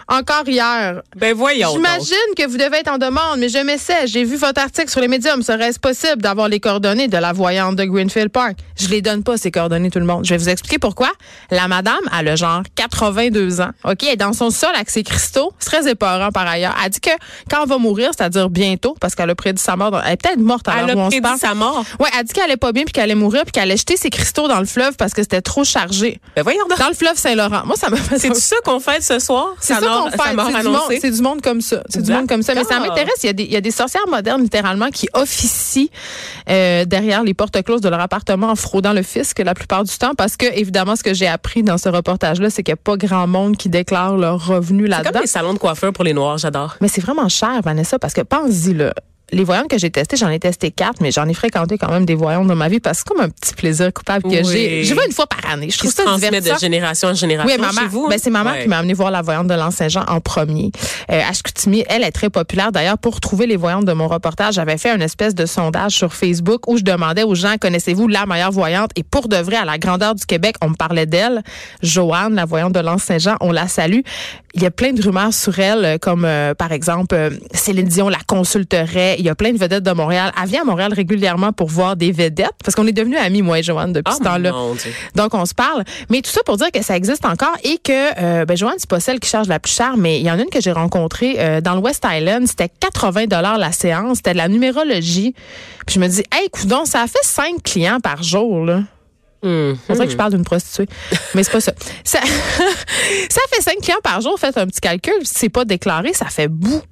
Encore 0.08 0.44
hier, 0.46 1.02
Ben 1.16 1.34
voyons. 1.34 1.70
J'imagine 1.72 2.16
que 2.36 2.46
vous 2.46 2.56
devez 2.56 2.76
être 2.78 2.92
en 2.92 2.98
demande, 2.98 3.38
mais 3.38 3.48
je 3.48 3.58
m'essaie. 3.58 4.06
J'ai 4.06 4.22
vu 4.22 4.36
votre 4.36 4.60
article 4.60 4.88
sur 4.88 5.00
les 5.00 5.08
médiums. 5.08 5.42
Serait-ce 5.42 5.80
possible 5.80 6.22
d'avoir 6.22 6.48
les 6.48 6.60
coordonnées 6.60 7.08
de 7.08 7.16
la 7.16 7.32
voyante 7.32 7.74
de 7.74 7.84
Greenfield 7.84 8.28
Park? 8.28 8.56
Je 8.78 8.86
les 8.88 9.02
donne 9.02 9.24
pas, 9.24 9.36
ces 9.36 9.50
coordonnées, 9.50 9.90
tout 9.90 9.98
le 9.98 10.04
monde. 10.04 10.24
Je 10.24 10.30
vais 10.30 10.36
vous 10.38 10.48
expliquer 10.48 10.78
pourquoi. 10.78 11.08
La 11.50 11.66
madame, 11.66 11.98
a 12.12 12.36
genre 12.36 12.62
82 12.76 13.60
ans. 13.60 13.70
OK? 13.84 14.02
Elle 14.04 14.10
est 14.10 14.16
dans 14.16 14.32
son 14.32 14.50
sol 14.50 14.70
avec 14.76 14.90
ses 14.90 15.02
cristaux. 15.02 15.52
C'est 15.58 15.70
très 15.70 15.90
épeurant, 15.90 16.30
par 16.30 16.46
ailleurs. 16.46 16.76
Elle 16.84 16.90
dit 16.90 17.00
que 17.00 17.10
quand 17.50 17.62
elle 17.64 17.68
va 17.68 17.78
mourir, 17.78 18.10
c'est-à-dire 18.16 18.48
bientôt, 18.48 18.94
parce 19.00 19.16
qu'elle 19.16 19.30
a 19.30 19.34
prédit 19.34 19.60
sa 19.60 19.74
mort, 19.74 19.90
dans- 19.90 20.00
elle 20.02 20.12
est 20.12 20.22
peut-être 20.22 20.38
morte 20.38 20.68
à 20.68 20.82
l'heure 20.86 20.96
où 20.96 21.00
a 21.00 21.02
on 21.02 21.06
se 21.06 21.16
prédit 21.16 21.20
parle. 21.22 21.38
sa 21.40 21.54
mort. 21.54 21.84
Ouais, 21.98 22.08
elle 22.16 22.24
dit 22.24 22.32
qu'elle 22.32 22.44
allait 22.44 22.56
pas 22.56 22.70
bien 22.70 22.84
puis 22.84 22.92
qu'elle 22.92 23.04
allait 23.04 23.16
mourir 23.16 23.42
puis 23.42 23.50
qu'elle 23.50 23.64
allait 23.64 23.76
jeter 23.76 23.96
ses 23.96 24.10
cristaux 24.10 24.46
dans 24.46 24.60
le 24.60 24.66
fleuve 24.66 24.94
parce 24.96 25.14
que 25.14 25.22
c'était 25.22 25.42
trop 25.42 25.64
chargé. 25.64 26.20
Ben 26.36 26.42
voyons 26.42 26.62
donc. 26.68 26.78
Dans 26.78 26.88
le 26.88 26.94
fleuve 26.94 27.16
Saint-Laurent. 27.16 27.62
Moi, 27.64 27.74
ça 27.76 27.90
me 27.90 27.96
fait 27.96 28.18
C'est 28.20 28.34
ça 28.36 28.56
qu'on 28.64 28.78
fait 28.78 29.02
ce 29.02 29.18
soir? 29.18 29.48
c'est 29.60 29.74
ça 29.74 29.80
mort- 29.96 30.10
qu'on 30.12 30.18
sa 30.18 30.24
fait. 30.24 30.34
mort 30.34 30.46
C'est 30.50 30.58
du, 30.62 30.66
monde, 30.68 30.76
annoncée? 30.76 30.98
c'est 31.00 31.10
du 31.10 31.22
monde 31.22 31.40
comme 31.42 31.60
ça. 31.60 31.82
C'est 31.88 32.02
du 32.02 32.12
monde 32.12 32.28
comme 32.28 32.42
ça. 32.42 32.54
Mais 32.54 32.64
ça 32.64 32.78
m'intéresse. 32.80 33.14
Il 33.22 33.26
y, 33.26 33.30
a 33.30 33.32
des, 33.32 33.42
il 33.44 33.52
y 33.52 33.56
a 33.56 33.60
des 33.60 33.70
sorcières 33.70 34.06
modernes, 34.08 34.42
littéralement, 34.42 34.88
qui 34.90 35.08
officient 35.14 35.88
euh, 36.48 36.84
derrière 36.84 37.22
les 37.22 37.34
portes 37.34 37.62
closes 37.62 37.80
de 37.80 37.88
leur 37.88 38.00
appartement 38.00 38.48
en 38.50 38.56
fraudant 38.56 38.92
le 38.92 39.02
fisc 39.02 39.38
la 39.38 39.54
plupart 39.54 39.84
du 39.84 39.96
temps. 39.96 40.14
Parce 40.16 40.36
que, 40.36 40.46
évidemment, 40.46 40.96
ce 40.96 41.02
que 41.02 41.14
j'ai 41.14 41.26
appris 41.28 41.62
dans 41.62 41.78
ce 41.78 41.88
reportage-là, 41.88 42.50
c'est 42.50 42.62
qu'il 42.62 42.72
n'y 42.72 42.78
a 42.78 42.82
pas 42.82 42.96
grand 42.96 43.26
monde 43.26 43.56
qui 43.56 43.68
déclare 43.68 44.16
leurs 44.16 44.46
revenus 44.46 44.84
C'est 44.86 44.90
là-dedans. 44.90 45.10
comme 45.12 45.20
les 45.22 45.26
salons 45.26 45.54
de 45.54 45.58
coiffeur 45.58 45.92
pour 45.92 46.04
les 46.04 46.12
noirs, 46.14 46.38
j'adore. 46.38 46.76
Mais 46.80 46.88
c'est 46.88 47.00
vraiment 47.00 47.28
cher, 47.28 47.60
Vanessa, 47.64 47.98
parce 47.98 48.12
que 48.14 48.20
pense-y, 48.22 48.74
là. 48.74 48.92
Les 49.32 49.42
voyantes 49.42 49.68
que 49.68 49.76
j'ai 49.78 49.90
testées, 49.90 50.16
j'en 50.16 50.28
ai 50.28 50.38
testé 50.38 50.70
quatre, 50.70 51.00
mais 51.00 51.10
j'en 51.10 51.26
ai 51.28 51.34
fréquenté 51.34 51.78
quand 51.78 51.90
même 51.90 52.04
des 52.06 52.14
voyantes 52.14 52.46
dans 52.46 52.54
ma 52.54 52.68
vie 52.68 52.78
parce 52.78 53.02
que 53.02 53.08
c'est 53.08 53.14
comme 53.16 53.24
un 53.24 53.28
petit 53.28 53.54
plaisir 53.54 53.92
coupable 53.92 54.22
que 54.22 54.28
Oui. 54.28 54.44
j'ai. 54.44 54.84
Je 54.84 54.94
vais 54.94 55.04
une 55.04 55.12
fois 55.12 55.26
par 55.26 55.50
année. 55.50 55.66
Je 55.68 55.72
Qui 55.72 55.78
trouve 55.78 55.90
se 55.90 55.96
ça 55.96 56.02
transmet 56.04 56.28
divertissant. 56.28 56.54
de 56.54 56.60
génération 56.60 57.08
en 57.08 57.14
génération 57.14 57.52
Oui, 57.54 57.60
maman. 57.60 57.80
chez 57.80 57.88
vous. 57.88 58.08
Ben, 58.08 58.18
c'est 58.22 58.30
maman 58.30 58.50
Ouais. 58.52 58.62
qui 58.62 58.68
m'a 58.68 58.78
amené 58.78 58.94
voir 58.94 59.10
la 59.10 59.22
voyante 59.22 59.48
de 59.48 59.54
l'Anse-Saint-Jean 59.54 60.04
en 60.06 60.20
premier. 60.20 60.70
Euh, 61.10 61.20
à 61.28 61.32
Chicoutimi, 61.32 61.84
elle 61.88 62.04
est 62.04 62.12
très 62.12 62.30
populaire. 62.30 62.70
D'ailleurs, 62.70 62.98
pour 62.98 63.20
trouver 63.20 63.46
les 63.48 63.56
voyantes 63.56 63.84
de 63.84 63.92
mon 63.92 64.06
reportage, 64.06 64.54
j'avais 64.54 64.78
fait 64.78 64.94
une 64.94 65.02
espèce 65.02 65.34
de 65.34 65.44
sondage 65.44 65.92
sur 65.92 66.14
Facebook 66.14 66.68
où 66.68 66.76
je 66.76 66.84
demandais 66.84 67.24
aux 67.24 67.34
gens, 67.34 67.56
connaissez-vous 67.60 68.06
la 68.06 68.26
meilleure 68.26 68.52
voyante? 68.52 68.90
Et 68.94 69.02
pour 69.02 69.26
de 69.28 69.36
vrai, 69.36 69.56
à 69.56 69.64
la 69.64 69.78
grandeur 69.78 70.14
du 70.14 70.24
Québec, 70.24 70.54
on 70.62 70.68
me 70.70 70.74
parlait 70.76 71.06
d'elle. 71.06 71.42
Joanne, 71.82 72.34
la 72.36 72.44
voyante 72.44 72.72
de 72.74 72.80
l'Anse-Saint-Jean, 72.80 73.34
on 73.40 73.50
la 73.50 73.66
salue. 73.66 74.00
Il 74.54 74.62
y 74.62 74.66
a 74.66 74.70
plein 74.70 74.92
de 74.92 75.02
rumeurs 75.02 75.34
sur 75.34 75.58
elle, 75.58 75.84
euh, 75.84 75.98
comme 75.98 76.24
euh, 76.24 76.54
par 76.54 76.72
exemple 76.72 77.14
euh, 77.14 77.30
Céline 77.52 77.88
Dion 77.88 78.08
la 78.08 78.20
consulterait. 78.26 79.15
Il 79.18 79.24
y 79.24 79.28
a 79.28 79.34
plein 79.34 79.52
de 79.52 79.58
vedettes 79.58 79.82
de 79.84 79.90
Montréal. 79.92 80.32
Elle 80.40 80.48
vient 80.48 80.62
à 80.62 80.64
Montréal 80.64 80.92
régulièrement 80.92 81.52
pour 81.52 81.68
voir 81.68 81.96
des 81.96 82.12
vedettes, 82.12 82.52
parce 82.64 82.74
qu'on 82.74 82.86
est 82.86 82.92
devenus 82.92 83.18
amis, 83.18 83.42
moi 83.42 83.58
et 83.58 83.62
Joanne, 83.62 83.92
depuis 83.92 84.12
Oh, 84.14 84.18
ce 84.18 84.24
temps-là. 84.24 84.52
mon 84.52 84.74
Dieu. 84.74 84.92
Donc, 85.14 85.34
on 85.34 85.44
se 85.46 85.54
parle. 85.54 85.84
Mais 86.10 86.20
tout 86.22 86.30
ça 86.30 86.40
pour 86.44 86.56
dire 86.56 86.70
que 86.72 86.82
ça 86.82 86.96
existe 86.96 87.24
encore 87.24 87.56
et 87.64 87.78
que, 87.78 87.92
euh, 88.22 88.44
ben, 88.44 88.56
Joanne, 88.56 88.74
c'est 88.78 88.88
pas 88.90 89.00
celle 89.00 89.20
qui 89.20 89.28
charge 89.28 89.48
la 89.48 89.58
plus 89.58 89.72
chère, 89.72 89.96
mais 89.96 90.20
il 90.20 90.26
y 90.26 90.30
en 90.30 90.38
a 90.38 90.42
une 90.42 90.50
que 90.50 90.60
j'ai 90.60 90.72
rencontrée 90.72 91.36
euh, 91.38 91.60
dans 91.60 91.74
le 91.74 91.80
West 91.80 92.04
Island. 92.08 92.46
C'était 92.46 92.68
80 92.80 93.26
dollars 93.26 93.58
la 93.58 93.72
séance. 93.72 94.18
C'était 94.18 94.32
de 94.32 94.38
la 94.38 94.48
numérologie. 94.48 95.34
Puis 95.86 95.94
je 95.96 96.00
me 96.00 96.08
dis, 96.08 96.22
hey, 96.32 96.48
coudon, 96.50 96.84
ça 96.84 97.02
a 97.02 97.06
fait 97.06 97.22
5 97.22 97.62
clients 97.62 98.00
par 98.00 98.22
jour, 98.22 98.64
là. 98.64 98.82
On 99.42 99.76
dirait 99.92 100.06
que 100.06 100.12
je 100.12 100.16
parle 100.16 100.32
d'une 100.32 100.42
prostituée. 100.44 100.88
Mais 101.34 101.44
c'est 101.44 101.52
pas 101.52 101.60
ça. 101.60 101.72
Ça, 102.04 102.18
ça 103.30 103.40
fait 103.50 103.62
5 103.62 103.76
clients 103.80 104.00
par 104.02 104.20
jour. 104.20 104.36
Faites 104.40 104.56
un 104.58 104.66
petit 104.66 104.80
calcul. 104.80 105.14
Si 105.22 105.34
c'est 105.36 105.48
pas 105.48 105.64
déclaré, 105.64 106.12
ça 106.14 106.26
fait 106.26 106.48
beaucoup 106.48 106.82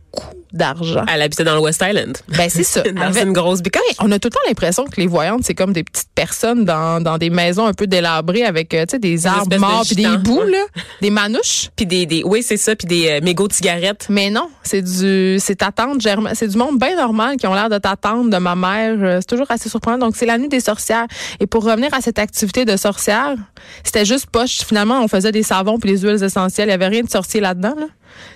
d'argent. 0.55 1.05
Elle 1.13 1.23
habitait 1.23 1.45
dans 1.45 1.55
le 1.55 1.61
West 1.61 1.83
Island. 1.87 2.17
Ben, 2.29 2.49
c'est 2.49 2.63
ça. 2.65 2.83
dans 2.95 3.03
Avec- 3.03 3.25
une 3.25 3.33
grosse 3.33 3.63
bicoche. 3.63 3.83
on 4.01 4.11
a 4.13 4.19
tout 4.19 4.29
le 4.29 4.33
temps 4.35 4.41
l'impression 4.47 4.85
que 4.85 5.01
les 5.01 5.07
voyantes, 5.07 5.43
c'est 5.45 5.55
comme 5.55 5.73
des 5.73 5.85
petites 5.85 6.09
personnes 6.15 6.65
dans, 6.65 7.03
dans 7.03 7.19
des 7.19 7.31
maisons 7.31 7.67
un 7.67 7.73
peu 7.75 7.87
délabrées 7.87 8.45
avec 8.45 8.73
euh, 8.75 8.87
tu 8.87 8.93
sais, 8.93 8.99
des 8.99 9.27
arbres 9.27 9.57
morts 9.59 9.83
puis 9.87 9.97
des 9.97 10.17
bouts, 10.19 10.43
là, 10.43 10.65
des 11.01 11.11
manouches. 11.11 11.71
Puis 11.77 11.87
des, 11.87 12.07
des, 12.07 12.23
oui, 12.25 12.43
c'est 12.43 12.57
ça, 12.57 12.75
puis 12.77 12.87
des 12.87 13.09
euh, 13.09 13.21
mégots 13.23 13.49
de 13.49 13.53
cigarettes. 13.53 14.07
Mais 14.09 14.31
non, 14.31 14.49
c'est 14.63 14.83
du 14.83 15.37
c'est 15.41 15.57
ta 15.57 15.73
tante 15.73 16.01
Germaine, 16.01 16.35
c'est 16.35 16.49
du 16.49 16.57
monde 16.57 16.79
bien 16.79 16.97
normal 16.97 17.37
qui 17.37 17.47
ont 17.47 17.55
l'air 17.55 17.69
de 17.69 17.79
ta 17.79 17.97
tante, 17.97 18.31
de 18.31 18.37
ma 18.39 18.55
mère. 18.55 18.97
Euh, 19.01 19.19
C'est 19.21 19.27
toujours 19.29 19.51
assez 19.51 19.69
surprenant. 19.69 19.99
Donc 19.99 20.17
c'est 20.17 20.27
la 20.27 20.39
nuit 20.39 20.49
des 20.49 20.61
sorcières. 20.61 21.07
Et 21.41 21.47
pour 21.47 21.65
revenir 21.65 21.93
à 21.95 22.01
cette 22.01 22.19
activité 22.19 22.65
de 22.65 22.77
sorcière, 22.77 23.35
c'était 23.83 24.05
juste 24.05 24.27
poche. 24.27 24.59
Finalement, 24.67 25.03
on 25.03 25.09
faisait 25.09 25.33
des 25.33 25.43
savons 25.43 25.79
puis 25.79 25.91
des 25.93 25.99
huiles 25.99 26.23
essentielles. 26.23 26.69
Il 26.69 26.73
y 26.73 26.75
avait 26.75 26.89
rien 26.89 27.03
de 27.03 27.11
sorcier 27.11 27.41
là-dedans. 27.41 27.75
Là. 27.79 27.87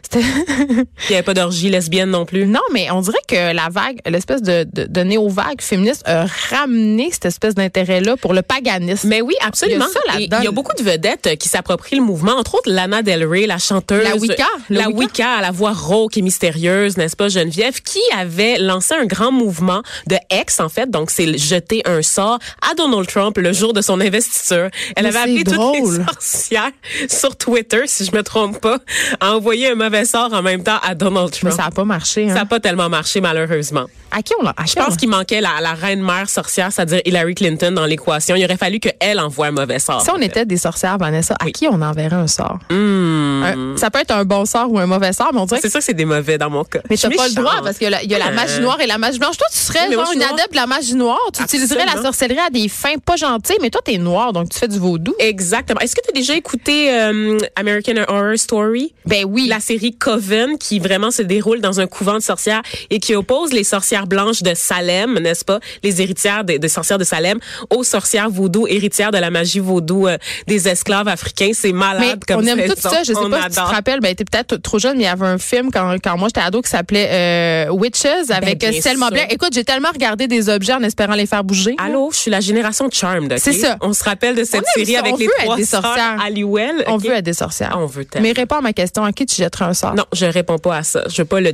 C'était 0.03 0.21
Il 0.69 0.85
n'y 1.11 1.15
avait 1.15 1.23
pas 1.23 1.35
d'orgie 1.35 1.71
lesbienne 1.71 2.08
non 2.11 2.25
plus. 2.27 2.47
non, 2.47 2.61
mais 2.73 2.91
on 2.91 3.01
dirait 3.01 3.19
que 3.29 3.53
la 3.55 3.69
vague, 3.71 3.99
l'espèce 4.07 4.43
de, 4.43 4.67
de, 4.73 4.85
de 4.85 5.01
néo-vague 5.03 5.61
féministe 5.61 6.03
a 6.07 6.27
ramené 6.51 7.11
cette 7.13 7.27
espèce 7.27 7.55
d'intérêt-là 7.55 8.17
pour 8.17 8.35
le 8.35 8.43
paganisme. 8.43 9.09
Mais 9.09 9.21
oui, 9.21 9.35
absolument. 9.41 9.87
Il 10.17 10.21
y 10.23 10.25
a 10.33 10.39
ça 10.39 10.45
y 10.45 10.47
a 10.47 10.51
beaucoup 10.51 10.75
de 10.79 10.83
vedettes 10.83 11.27
euh, 11.27 11.37
qui 11.37 11.49
s'approprient 11.49 11.97
le 11.97 12.03
mouvement, 12.03 12.33
entre 12.33 12.55
autres 12.57 12.71
Lana 12.71 13.03
Del 13.03 13.25
Rey, 13.27 13.47
la 13.47 13.59
chanteuse. 13.59 14.03
La 14.03 14.17
Wicca, 14.17 14.47
La 14.71 14.89
Wicca. 14.89 14.99
Wicca, 14.99 15.31
à 15.39 15.41
la 15.43 15.51
voix 15.51 15.73
rauque 15.73 16.17
et 16.17 16.23
mystérieuse, 16.23 16.97
n'est-ce 16.97 17.17
pas, 17.17 17.29
Geneviève, 17.29 17.81
qui 17.83 18.01
avait 18.17 18.59
lancé 18.59 18.95
un 18.95 19.05
grand 19.07 19.33
mouvement 19.33 19.83
de 20.07 20.17
ex, 20.31 20.61
en 20.61 20.69
fait. 20.69 20.91
Donc, 20.91 21.11
c'est 21.11 21.37
jeter 21.39 21.83
un 21.85 22.03
sort 22.03 22.39
à 22.69 22.75
Donald 22.75 23.07
Trump 23.09 23.37
le 23.39 23.53
jour 23.53 23.73
de 23.73 23.81
son 23.81 24.01
investiture. 24.01 24.69
Elle 24.97 25.05
Mais 25.05 25.09
avait 25.09 25.19
appelé 25.19 25.45
toutes 25.45 25.55
drôle. 25.55 25.99
les 25.99 26.05
sorcières 26.05 26.71
sur 27.09 27.37
Twitter, 27.37 27.83
si 27.87 28.05
je 28.05 28.15
me 28.15 28.23
trompe 28.23 28.61
pas, 28.61 28.79
à 29.21 29.35
envoyer 29.35 29.71
un 29.71 29.75
mauvais 29.75 30.05
sort 30.05 30.33
en 30.33 30.43
même 30.43 30.63
temps 30.63 30.79
à 30.83 30.95
Donald 30.95 31.31
Mais 31.33 31.39
Trump. 31.51 31.55
ça 31.57 31.65
n'a 31.65 31.71
pas 31.71 31.85
marché. 31.99 32.25
Hein? 32.25 32.29
Ça 32.35 32.41
n'a 32.41 32.47
pas 32.47 32.61
tellement 32.61 32.89
marché, 32.89 33.21
malheureusement. 33.21 33.87
À 34.11 34.23
qui 34.23 34.33
on 34.41 34.43
l'a? 34.45 34.55
Je 34.67 34.73
pense 34.75 34.97
qu'il 34.97 35.09
manquait 35.11 35.41
la, 35.43 35.61
la 35.61 35.75
reine-mère 35.75 36.31
sorcière, 36.31 36.73
c'est-à-dire 36.73 37.01
Hillary 37.05 37.35
Clinton 37.35 37.73
dans 37.73 37.85
l'équation. 37.85 38.37
Il 38.37 38.45
aurait 38.45 38.57
fallu 38.57 38.79
qu'elle 38.81 39.21
envoie 39.21 39.49
un 39.49 39.51
mauvais 39.51 39.79
sort. 39.79 40.01
Si 40.03 40.11
on 40.11 40.21
était 40.21 40.47
des 40.47 40.57
sorcières, 40.57 40.97
Vanessa, 40.97 41.35
à 41.39 41.51
qui 41.51 41.67
on 41.69 41.83
enverrait 41.83 42.17
un 42.17 42.27
sort? 42.27 42.59
Hmm. 42.71 43.43
Un- 43.43 43.77
ça 43.77 43.91
peut 43.91 43.99
être 44.01 44.13
un 44.13 44.25
bon 44.25 44.47
sort 44.47 44.71
ou 44.73 44.79
un 44.79 44.87
mauvais 44.87 45.13
sort, 45.13 45.29
mais 45.35 45.41
on 45.41 45.45
dirait 45.47 45.61
C'est 45.61 45.69
sûr 45.71 45.81
que 45.81 45.85
c'est 45.85 45.93
des 45.95 46.07
mauvais 46.07 46.39
dans 46.39 46.49
mon 46.49 46.65
cas. 46.65 46.81
mais 46.89 46.97
t'as 46.97 47.11
pas 47.11 47.29
le 47.29 47.35
droit 47.35 47.61
parce 47.63 47.77
qu'il 47.77 47.85
y 47.85 47.95
a 47.95 47.99
la, 47.99 48.05
y 48.05 48.15
a 48.15 48.19
la 48.19 48.31
magie 48.31 48.61
noire 48.61 48.81
et 48.81 48.87
la 48.87 48.97
magie 48.99 49.19
blanche. 49.19 49.37
Toi, 49.37 49.47
tu 49.53 49.59
serais 49.59 49.93
genre 49.93 50.11
une 50.15 50.23
adepte 50.23 50.53
de 50.53 50.57
la 50.57 50.67
magie 50.67 50.95
noire. 50.95 51.19
Tu 51.35 51.43
utiliserais 51.43 51.85
la 51.85 52.01
sorcellerie 52.03 52.39
à 52.47 52.51
des 52.51 52.69
fins 52.69 52.97
pas 53.05 53.17
gentilles, 53.17 53.59
mais 53.61 53.69
toi, 53.71 53.83
t'es 53.85 53.99
noire, 53.99 54.33
donc 54.33 54.49
tu 54.49 54.59
fais 54.59 54.69
du 54.69 54.79
vaudou. 54.79 55.15
Exactement. 55.19 55.81
Est-ce 55.81 55.95
que 55.95 56.01
tu 56.03 56.11
as 56.11 56.15
déjà 56.19 56.35
écouté 56.35 56.93
euh, 56.99 57.37
American 57.57 57.95
Horror 58.09 58.39
Story? 58.39 58.95
Ben 59.05 59.25
oui. 59.29 59.49
la 59.49 59.61
série 59.61 59.95
Coven 59.95 60.57
qui 60.59 60.79
vraiment 60.79 61.11
se 61.11 61.23
déroule 61.23 61.61
dans 61.61 61.81
un 61.81 61.87
couvent 61.89 62.15
de 62.15 62.21
sorcières 62.23 62.63
et 62.91 63.01
qui 63.01 63.15
oppose 63.15 63.53
les 63.53 63.65
sorcières 63.65 64.07
blanches 64.07 64.43
de 64.43 64.53
Salem, 64.55 65.19
n'est-ce 65.19 65.45
pas, 65.45 65.61
les 65.83 66.01
héritières 66.03 66.45
des, 66.45 66.59
des 66.59 66.69
sorcières 66.69 66.99
de 66.99 67.05
Salem 67.05 67.39
aux 67.71 67.85
sorcières 67.85 68.31
vaudou 68.31 68.67
héritières 68.67 69.11
de 69.11 69.19
la 69.19 69.31
magie 69.31 69.59
vaudou 69.61 70.07
euh, 70.07 70.17
des 70.47 70.69
esclaves 70.69 71.09
africains. 71.09 71.51
C'est 71.55 71.73
malade 71.73 72.19
Mais 72.29 72.35
comme 72.35 72.45
on 72.45 72.47
aime 72.47 72.69
tout 72.69 72.75
ça. 72.81 73.03
Je 73.03 73.13
sais 73.13 73.19
On 73.19 73.31
pas 73.31 73.43
si 73.43 73.49
tu 73.49 73.55
te 73.55 73.61
adore. 73.61 73.71
rappelles, 73.73 74.01
ben, 74.01 74.15
t'es 74.15 74.25
peut-être 74.25 74.57
trop 74.57 74.79
jeune, 74.79 74.97
mais 74.97 75.05
il 75.05 75.07
y 75.07 75.09
avait 75.09 75.27
un 75.27 75.39
film 75.39 75.71
quand, 75.73 75.97
quand 76.03 76.17
moi 76.19 76.29
j'étais 76.29 76.47
ado 76.47 76.63
qui 76.63 76.71
s'appelait 76.71 77.09
euh, 77.11 77.71
Witches 77.73 78.31
avec 78.31 78.59
Ben, 78.61 78.71
bien 78.71 78.79
euh, 78.79 78.83
Selma. 78.83 79.11
Blair. 79.11 79.27
Écoute, 79.31 79.51
j'ai 79.55 79.65
tellement 79.65 79.91
regardé 79.93 80.27
des 80.29 80.49
objets 80.49 80.75
en 80.75 80.83
espérant 80.83 81.15
les 81.15 81.27
faire 81.27 81.45
bouger. 81.45 81.75
Allô, 81.79 82.11
je 82.13 82.19
suis 82.19 82.31
la 82.31 82.41
génération 82.41 82.89
Charmed. 82.93 83.35
C'est 83.39 83.53
ça. 83.53 83.77
On 83.81 83.93
se 83.93 84.05
rappelle 84.05 84.35
de 84.35 84.45
cette 84.45 84.65
série 84.75 84.93
ça. 84.93 85.01
avec 85.01 85.15
On 85.15 85.17
les 85.17 85.29
trois 85.39 85.57
des 85.57 85.65
sorcières. 85.65 86.17
Halliwell. 86.25 86.85
On 86.87 86.97
veut 86.97 87.13
être 87.13 87.25
des 87.25 87.33
sorcières. 87.33 87.77
On 87.79 87.87
veut 87.87 88.05
tellement. 88.05 88.27
Mais 88.29 88.33
réponds 88.33 88.57
à 88.57 88.61
ma 88.61 88.73
question. 88.73 89.05
À 89.05 89.13
qui 89.13 89.27
tu 89.27 89.37
jetterais 89.37 89.65
un 89.67 89.75
sort? 89.75 89.95
Non, 89.95 90.05
je 90.13 90.27
réponds 90.27 90.59
pas 90.59 90.77
à 90.77 90.83
ça. 90.83 91.05
Je 91.09 91.23
veux 91.23 91.25
pas 91.27 91.41
le 91.41 91.53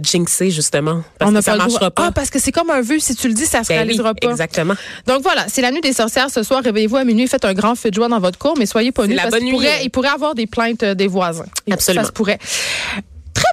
justement 0.50 1.02
parce 1.18 1.30
on 1.30 1.35
que 1.35 1.40
ça 1.42 1.52
pas 1.52 1.56
le 1.56 1.71
marchera 1.71 1.90
pas. 1.90 2.06
Ah, 2.06 2.12
parce 2.12 2.30
que 2.30 2.38
c'est 2.38 2.52
comme 2.52 2.71
un 2.71 2.80
vœu. 2.80 2.99
Si 2.99 3.14
tu 3.14 3.28
le 3.28 3.35
dis, 3.35 3.47
ça 3.47 3.62
se 3.62 3.68
Ben 3.68 3.75
oui, 3.75 3.85
réalisera 3.85 4.14
pas. 4.14 4.30
Exactement. 4.30 4.75
Donc 5.06 5.23
voilà, 5.23 5.47
c'est 5.49 5.62
la 5.62 5.71
nuit 5.71 5.80
des 5.80 5.92
sorcières 5.92 6.30
ce 6.30 6.42
soir. 6.42 6.62
Réveillez-vous 6.62 6.97
à 6.97 7.04
minuit, 7.04 7.26
faites 7.26 7.44
un 7.44 7.54
grand 7.54 7.75
feu 7.75 7.90
de 7.90 7.94
joie 7.94 8.09
dans 8.09 8.21
votre 8.21 8.38
cour, 8.38 8.54
mais 8.59 8.66
soyez 8.66 8.92
pas 8.92 9.06
nus 9.06 9.16
parce 9.16 9.37
qu'il 9.38 9.50
pourrait, 9.50 9.85
il 9.85 9.90
pourrait 9.90 10.09
avoir 10.09 10.35
des 10.35 10.47
plaintes 10.47 10.83
euh, 10.83 10.94
des 10.94 11.06
voisins. 11.06 11.47
Absolument. 11.71 12.02
Ça 12.02 12.09
se 12.09 12.12
pourrait. 12.12 12.38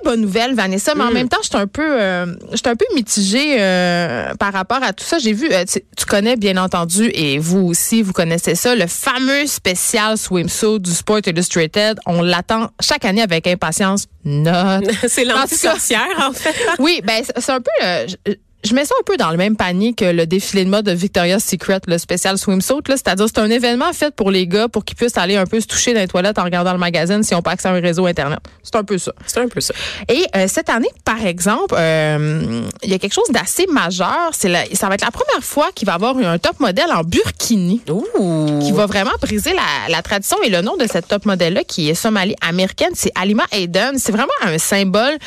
Bonne 0.04 0.22
nouvelle, 0.22 0.56
Vanessa, 0.56 0.94
mais 0.96 1.04
en 1.04 1.12
Mm. 1.12 1.14
même 1.14 1.30
temps, 1.30 1.38
je 1.44 1.48
suis 1.50 1.58
un 1.58 1.68
peu, 1.68 2.02
euh, 2.02 2.26
j'étais 2.54 2.70
un 2.70 2.76
peu 2.76 2.86
mitigée 2.96 3.58
euh, 3.60 4.34
par 4.36 4.52
rapport 4.54 4.82
à 4.82 4.94
tout 4.94 5.04
ça. 5.04 5.20
J'ai 5.20 5.34
vu, 5.34 5.48
euh, 5.52 5.64
tu, 5.72 5.80
tu 5.98 6.06
connais 6.06 6.36
bien 6.38 6.58
entendu, 6.58 7.10
et 7.14 7.38
vous 7.40 7.60
aussi, 7.68 8.02
vous 8.02 8.14
connaissez 8.14 8.56
ça, 8.56 8.76
le 8.76 8.88
fameux 8.88 9.46
spécial 9.48 10.18
swimsuit 10.18 10.80
du 10.80 10.92
Sport 10.92 11.20
Illustrated. 11.28 12.00
On 12.06 12.22
l'attend 12.22 12.70
chaque 12.82 13.06
année 13.06 13.22
avec 13.22 13.46
impatience. 13.48 14.06
Note. 14.26 14.86
c'est 15.08 15.26
l'anti-sorcière 15.26 16.08
en 16.28 16.32
fait. 16.34 16.56
Oui, 16.80 17.02
ben 17.04 17.24
c'est 17.26 17.40
c'est 17.42 17.52
un 17.52 17.60
peu. 17.62 18.32
Je, 18.64 18.74
mets 18.74 18.86
ça 18.86 18.94
un 19.00 19.04
peu 19.04 19.18
dans 19.18 19.32
le 19.32 19.38
même 19.38 19.56
panier 19.56 19.94
que 19.94 20.06
le 20.06 20.26
défilé 20.26 20.66
de 20.66 20.70
mode 20.70 20.86
de 20.86 20.92
Victoria's 20.92 21.44
Secret, 21.44 21.80
le 21.88 21.98
spécial 21.98 22.38
swimsuit. 22.38 22.76
là. 22.88 22.96
C'est-à-dire, 22.98 23.26
c'est 23.28 23.40
un 23.40 23.50
événement 23.50 23.92
fait 23.94 24.14
pour 24.16 24.32
les 24.32 24.48
gars 24.48 24.68
pour 24.68 24.86
qu'ils 24.86 24.96
puissent 24.98 25.18
aller 25.18 25.36
un 25.36 25.46
peu 25.46 25.60
se 25.60 25.68
toucher 25.68 25.94
dans 25.94 26.00
les 26.00 26.08
toilettes 26.08 26.40
en 26.40 26.44
regardant 26.44 26.74
le 26.74 26.78
magazine 26.80 27.24
s'ils 27.24 27.36
n'ont 27.36 27.42
pas 27.42 27.52
accès 27.52 27.68
à 27.68 27.72
un 27.72 27.80
réseau 27.82 28.06
Internet. 28.06 28.40
C'est 28.64 28.76
un 28.76 28.84
peu 28.84 28.98
ça. 28.98 29.12
C'est 29.26 29.40
un 29.40 29.48
peu 29.48 29.62
ça. 29.62 29.74
Et 30.10 30.26
euh, 30.36 30.46
cette 30.48 30.70
année, 30.70 30.90
par 31.06 31.26
exemple, 31.26 31.76
euh, 31.78 32.62
il 32.84 32.90
y 32.90 32.94
a 32.94 33.00
quelque 33.00 33.14
chose 33.14 33.30
d'assez 33.30 33.66
majeur. 33.68 34.30
C'est 34.34 34.50
la- 34.50 34.66
ça 34.74 34.88
va 34.88 34.96
être 34.96 35.06
la 35.06 35.12
première 35.12 35.44
fois 35.44 35.70
qu'il 35.74 35.86
va 35.86 35.94
y 35.94 35.96
avoir 35.96 36.18
un 36.18 36.38
top 36.38 36.60
modèle 36.60 36.92
en 36.92 37.04
burkini 37.04 37.82
Ouh. 37.90 38.60
qui 38.60 38.72
va 38.72 38.86
vraiment 38.86 39.12
briser 39.22 39.54
la, 39.54 39.90
la 39.90 40.02
tradition. 40.02 40.38
Et 40.44 40.50
le 40.50 40.62
nom 40.62 40.78
de 40.78 40.86
cette 40.88 41.08
top 41.08 41.26
modèle-là, 41.26 41.64
qui 41.64 41.90
est 41.90 41.94
somalie 41.96 42.36
américaine, 42.48 42.92
c'est 42.94 43.12
Alima 43.16 43.44
Hayden. 43.52 43.98
C'est 43.98 44.12
vraiment 44.12 44.32
un 44.44 44.58
symbole. 44.58 45.18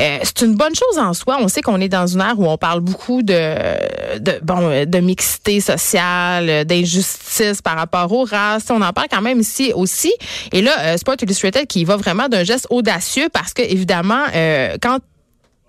Euh, 0.00 0.18
c'est 0.22 0.42
une 0.42 0.54
bonne 0.54 0.74
chose 0.74 0.98
en 0.98 1.12
soi. 1.14 1.38
On 1.40 1.48
sait 1.48 1.62
qu'on 1.62 1.80
est 1.80 1.88
dans 1.88 2.06
une 2.06 2.20
ère 2.20 2.38
où 2.38 2.46
on 2.46 2.56
parle 2.58 2.77
beaucoup 2.80 3.22
de, 3.22 4.18
de 4.18 4.38
bon 4.42 4.84
de 4.86 4.98
mixité 5.00 5.60
sociale, 5.60 6.48
euh, 6.48 6.64
d'injustice 6.64 7.62
par 7.62 7.76
rapport 7.76 8.10
aux 8.12 8.24
races. 8.24 8.66
On 8.70 8.82
en 8.82 8.92
parle 8.92 9.08
quand 9.10 9.22
même 9.22 9.40
ici 9.40 9.72
aussi. 9.74 10.12
Et 10.52 10.62
là, 10.62 10.72
euh, 10.80 10.96
Sport 10.96 11.16
Illustrated 11.22 11.66
qui 11.66 11.84
va 11.84 11.96
vraiment 11.96 12.28
d'un 12.28 12.44
geste 12.44 12.66
audacieux 12.70 13.28
parce 13.32 13.52
que 13.54 13.62
évidemment, 13.62 14.24
euh, 14.34 14.76
quand 14.80 14.98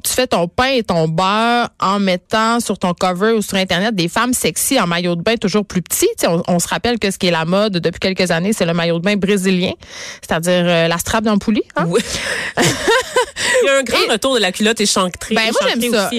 tu 0.04 0.14
fais 0.14 0.28
ton 0.28 0.48
pain 0.48 0.68
et 0.68 0.84
ton 0.84 1.08
beurre 1.08 1.70
en 1.80 2.00
mettant 2.00 2.60
sur 2.60 2.78
ton 2.78 2.94
cover 2.94 3.34
ou 3.34 3.42
sur 3.42 3.58
Internet 3.58 3.96
des 3.96 4.08
femmes 4.08 4.34
sexy 4.34 4.80
en 4.80 4.88
maillot 4.88 5.16
de 5.16 5.22
bain 5.22 5.36
toujours 5.36 5.66
plus 5.66 5.82
sais, 5.92 6.08
On, 6.26 6.42
on 6.48 6.60
se 6.60 6.68
rappelle 6.70 7.00
que 7.00 7.12
ce 7.12 7.18
qui 7.18 7.28
est 7.28 7.32
la 7.32 7.44
mode 7.46 7.74
depuis 7.74 8.00
quelques 8.00 8.32
années, 8.32 8.54
c'est 8.54 8.66
le 8.66 8.74
maillot 8.74 9.00
de 9.00 9.04
bain 9.04 9.18
brésilien, 9.18 9.74
c'est-à-dire 10.22 10.64
euh, 10.66 10.88
la 10.88 10.98
strap 10.98 11.24
dans 11.24 11.34
le 11.34 11.40
poulie. 11.40 11.64
hein? 11.76 11.84
Oui. 11.88 12.00
Il 13.64 13.68
y 13.68 13.70
a 13.70 13.78
un 13.80 13.84
grand 13.84 14.12
retour 14.12 14.36
de 14.36 14.40
la 14.40 14.52
culotte 14.52 14.80
échancrée. 14.82 15.36
Ben 15.36 15.42
moi 15.52 15.70
j'aime 15.70 15.80
ça. 15.92 16.10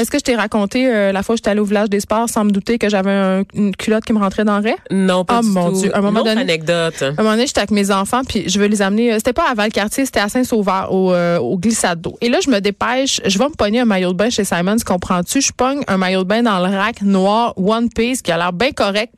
Est-ce 0.00 0.10
que, 0.10 0.18
je 0.18 0.22
t'ai 0.24 0.34
raconté 0.36 0.86
euh, 0.90 1.12
la 1.12 1.22
fois 1.22 1.34
où 1.34 1.36
j'étais 1.36 1.50
allée 1.50 1.60
au 1.60 1.64
village 1.64 1.88
des 1.90 2.00
sports 2.00 2.28
sans 2.28 2.44
me 2.44 2.50
douter 2.50 2.78
que 2.78 2.88
j'avais 2.88 3.10
un- 3.10 3.42
une 3.54 3.74
culotte 3.76 4.04
qui 4.04 4.12
me 4.12 4.18
rentrait 4.18 4.44
dans 4.44 4.58
le 4.58 4.64
raie? 4.70 4.76
Non, 4.90 5.24
pas 5.24 5.38
Oh, 5.40 5.42
du 5.42 5.48
mon 5.50 5.70
tout. 5.70 5.80
Dieu. 5.80 5.90
Un 5.96 6.00
moment 6.00 6.22
donné- 6.22 6.40
anecdote. 6.40 7.02
Un 7.02 7.12
moment 7.22 7.30
donné, 7.32 7.46
j'étais 7.46 7.60
avec 7.60 7.70
mes 7.70 7.90
enfants, 7.90 8.22
puis 8.26 8.48
je 8.48 8.58
veux 8.58 8.66
les 8.66 8.82
amener. 8.82 9.12
euh, 9.12 9.16
C'était 9.16 9.32
pas 9.32 9.48
à 9.50 9.54
Valcartier, 9.54 10.04
c'était 10.04 10.20
à 10.20 10.28
Saint-Sauveur, 10.28 10.92
au, 10.92 11.12
euh, 11.12 11.38
au 11.38 11.56
glissade 11.58 12.00
d'eau. 12.00 12.16
Et 12.20 12.28
là, 12.28 12.38
je 12.44 12.50
me 12.50 12.60
dépêche. 12.60 13.20
Je 13.24 13.38
vais 13.38 13.44
me 13.46 13.54
pogner 13.54 13.80
un 13.80 13.84
maillot 13.84 14.12
de 14.12 14.16
bain 14.18 14.30
chez 14.30 14.44
Simons, 14.44 14.76
comprends-tu? 14.84 15.40
Je 15.40 15.52
pogne 15.52 15.82
un 15.88 15.96
maillot 15.96 16.24
de 16.24 16.28
bain 16.28 16.42
dans 16.42 16.58
le 16.66 16.74
rack 16.76 17.02
noir 17.02 17.54
One 17.56 17.88
Piece 17.90 18.22
qui 18.22 18.32
a 18.32 18.36
l'air 18.38 18.52
bien 18.52 18.72
correct. 18.72 19.14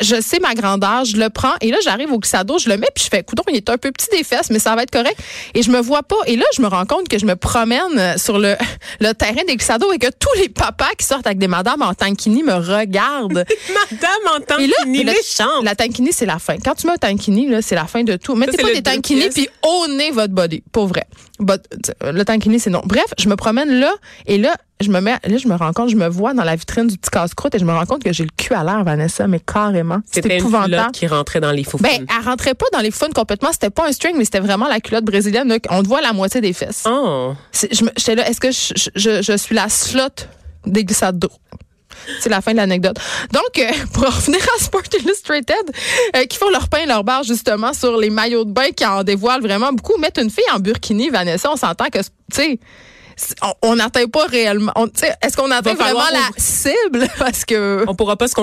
Je 0.00 0.20
sais 0.20 0.38
ma 0.40 0.54
grandeur, 0.54 1.04
je 1.04 1.16
le 1.16 1.28
prends 1.30 1.54
et 1.60 1.70
là 1.70 1.78
j'arrive 1.82 2.12
au 2.12 2.18
glissade 2.18 2.46
d'eau, 2.46 2.58
je 2.58 2.68
le 2.68 2.76
mets 2.76 2.88
puis 2.94 3.04
je 3.04 3.10
fais 3.10 3.22
coudon, 3.22 3.42
il 3.48 3.56
est 3.56 3.68
un 3.70 3.78
peu 3.78 3.90
petit 3.92 4.08
des 4.10 4.24
fesses 4.24 4.50
mais 4.50 4.58
ça 4.58 4.74
va 4.74 4.82
être 4.82 4.90
correct 4.90 5.16
et 5.54 5.62
je 5.62 5.70
me 5.70 5.80
vois 5.80 6.02
pas 6.02 6.16
et 6.26 6.36
là 6.36 6.44
je 6.56 6.62
me 6.62 6.66
rends 6.68 6.86
compte 6.86 7.08
que 7.08 7.18
je 7.18 7.26
me 7.26 7.36
promène 7.36 8.16
sur 8.18 8.38
le, 8.38 8.56
le 9.00 9.12
terrain 9.12 9.44
des 9.46 9.56
glissades 9.56 9.80
d'eau 9.80 9.92
et 9.92 9.98
que 9.98 10.08
tous 10.08 10.38
les 10.40 10.48
papas 10.48 10.90
qui 10.98 11.04
sortent 11.06 11.26
avec 11.26 11.38
des 11.38 11.48
madames 11.48 11.82
en 11.82 11.94
tankini 11.94 12.42
me 12.42 12.54
regardent. 12.54 13.44
Madame 13.90 14.36
entend 14.36 14.58
Et 14.58 14.66
là, 14.66 14.74
méchante. 14.86 15.64
la 15.64 15.74
tankini, 15.74 16.12
c'est 16.12 16.26
la 16.26 16.38
fin. 16.38 16.56
Quand 16.64 16.74
tu 16.74 16.86
mets 16.86 16.94
un 16.94 16.96
tankini, 16.96 17.48
là, 17.48 17.62
c'est 17.62 17.74
la 17.74 17.86
fin 17.86 18.02
de 18.04 18.16
tout. 18.16 18.34
Mettez 18.34 18.56
pas 18.56 18.72
des 18.72 18.82
tankini 18.82 19.28
puis 19.30 19.48
ownez 19.62 20.10
votre 20.10 20.32
body. 20.34 20.62
Pour 20.72 20.86
vrai. 20.86 21.04
But, 21.40 21.62
le 22.02 22.24
tankini, 22.24 22.58
c'est 22.58 22.70
non. 22.70 22.82
Bref, 22.84 23.06
je 23.18 23.28
me 23.28 23.36
promène 23.36 23.70
là 23.78 23.92
et 24.26 24.38
là, 24.38 24.56
je 24.80 24.90
me 24.90 25.00
mets, 25.00 25.18
là, 25.24 25.36
je 25.38 25.48
me 25.48 25.54
rends 25.56 25.72
compte, 25.72 25.88
je 25.90 25.96
me 25.96 26.08
vois 26.08 26.34
dans 26.34 26.44
la 26.44 26.54
vitrine 26.54 26.86
du 26.86 26.96
petit 26.96 27.10
casse-croûte 27.10 27.54
et 27.54 27.58
je 27.58 27.64
me 27.64 27.72
rends 27.72 27.84
compte 27.86 28.02
que 28.04 28.12
j'ai 28.12 28.24
le 28.24 28.30
cul 28.36 28.54
à 28.54 28.62
l'air, 28.62 28.84
Vanessa, 28.84 29.26
mais 29.26 29.40
carrément. 29.40 29.98
C'était 30.10 30.28
une 30.28 30.40
épouvantable. 30.40 30.92
qui 30.92 31.06
rentrait 31.06 31.40
dans 31.40 31.50
les 31.50 31.64
faux 31.64 31.78
Ben, 31.78 32.06
elle 32.08 32.24
rentrait 32.24 32.54
pas 32.54 32.66
dans 32.72 32.80
les 32.80 32.90
fun 32.92 33.08
complètement. 33.14 33.50
C'était 33.52 33.70
pas 33.70 33.88
un 33.88 33.92
string, 33.92 34.14
mais 34.16 34.24
c'était 34.24 34.40
vraiment 34.40 34.68
la 34.68 34.80
culotte 34.80 35.04
brésilienne. 35.04 35.52
On 35.70 35.82
te 35.82 35.88
voit 35.88 36.00
la 36.00 36.12
moitié 36.12 36.40
des 36.40 36.52
fesses. 36.52 36.84
Oh. 36.88 37.34
J'étais 37.52 38.14
là, 38.14 38.28
est-ce 38.28 38.40
que 38.40 38.50
je, 38.52 38.90
je- 38.94 39.22
je, 39.22 39.36
suis 39.36 39.54
la 39.54 39.68
slot 39.68 40.02
des 40.64 40.84
glissades 40.84 41.18
d'eau? 41.18 41.30
C'est 42.20 42.28
la 42.30 42.40
fin 42.40 42.52
de 42.52 42.58
l'anecdote. 42.58 42.98
Donc, 43.32 43.58
euh, 43.58 43.70
pour 43.92 44.04
en 44.04 44.10
revenir 44.10 44.40
à 44.56 44.62
Sport 44.62 44.82
Illustrated, 45.02 45.56
euh, 46.16 46.24
qui 46.26 46.38
font 46.38 46.50
leur 46.50 46.68
pain 46.68 46.78
et 46.84 46.86
leur 46.86 47.02
barre 47.02 47.24
justement 47.24 47.72
sur 47.74 47.96
les 47.96 48.10
maillots 48.10 48.44
de 48.44 48.52
bain 48.52 48.70
qui 48.74 48.86
en 48.86 49.02
dévoilent 49.02 49.42
vraiment 49.42 49.72
beaucoup, 49.72 49.98
mettre 49.98 50.20
une 50.22 50.30
fille 50.30 50.44
en 50.54 50.60
burkini, 50.60 51.10
Vanessa, 51.10 51.50
on 51.52 51.56
s'entend 51.56 51.86
que, 51.86 51.98
tu 51.98 52.04
sais, 52.32 52.60
on- 53.62 53.76
n'atteint 53.76 54.06
pas 54.06 54.26
réellement. 54.26 54.72
Est-ce 55.22 55.36
qu'on 55.36 55.50
atteint 55.50 55.74
vraiment 55.74 56.00
la 56.12 56.20
cible? 56.36 57.06
Parce 57.18 57.44
que... 57.44 57.84
On 57.86 57.94
pourra 57.94 58.16
pas 58.16 58.26
se, 58.28 58.34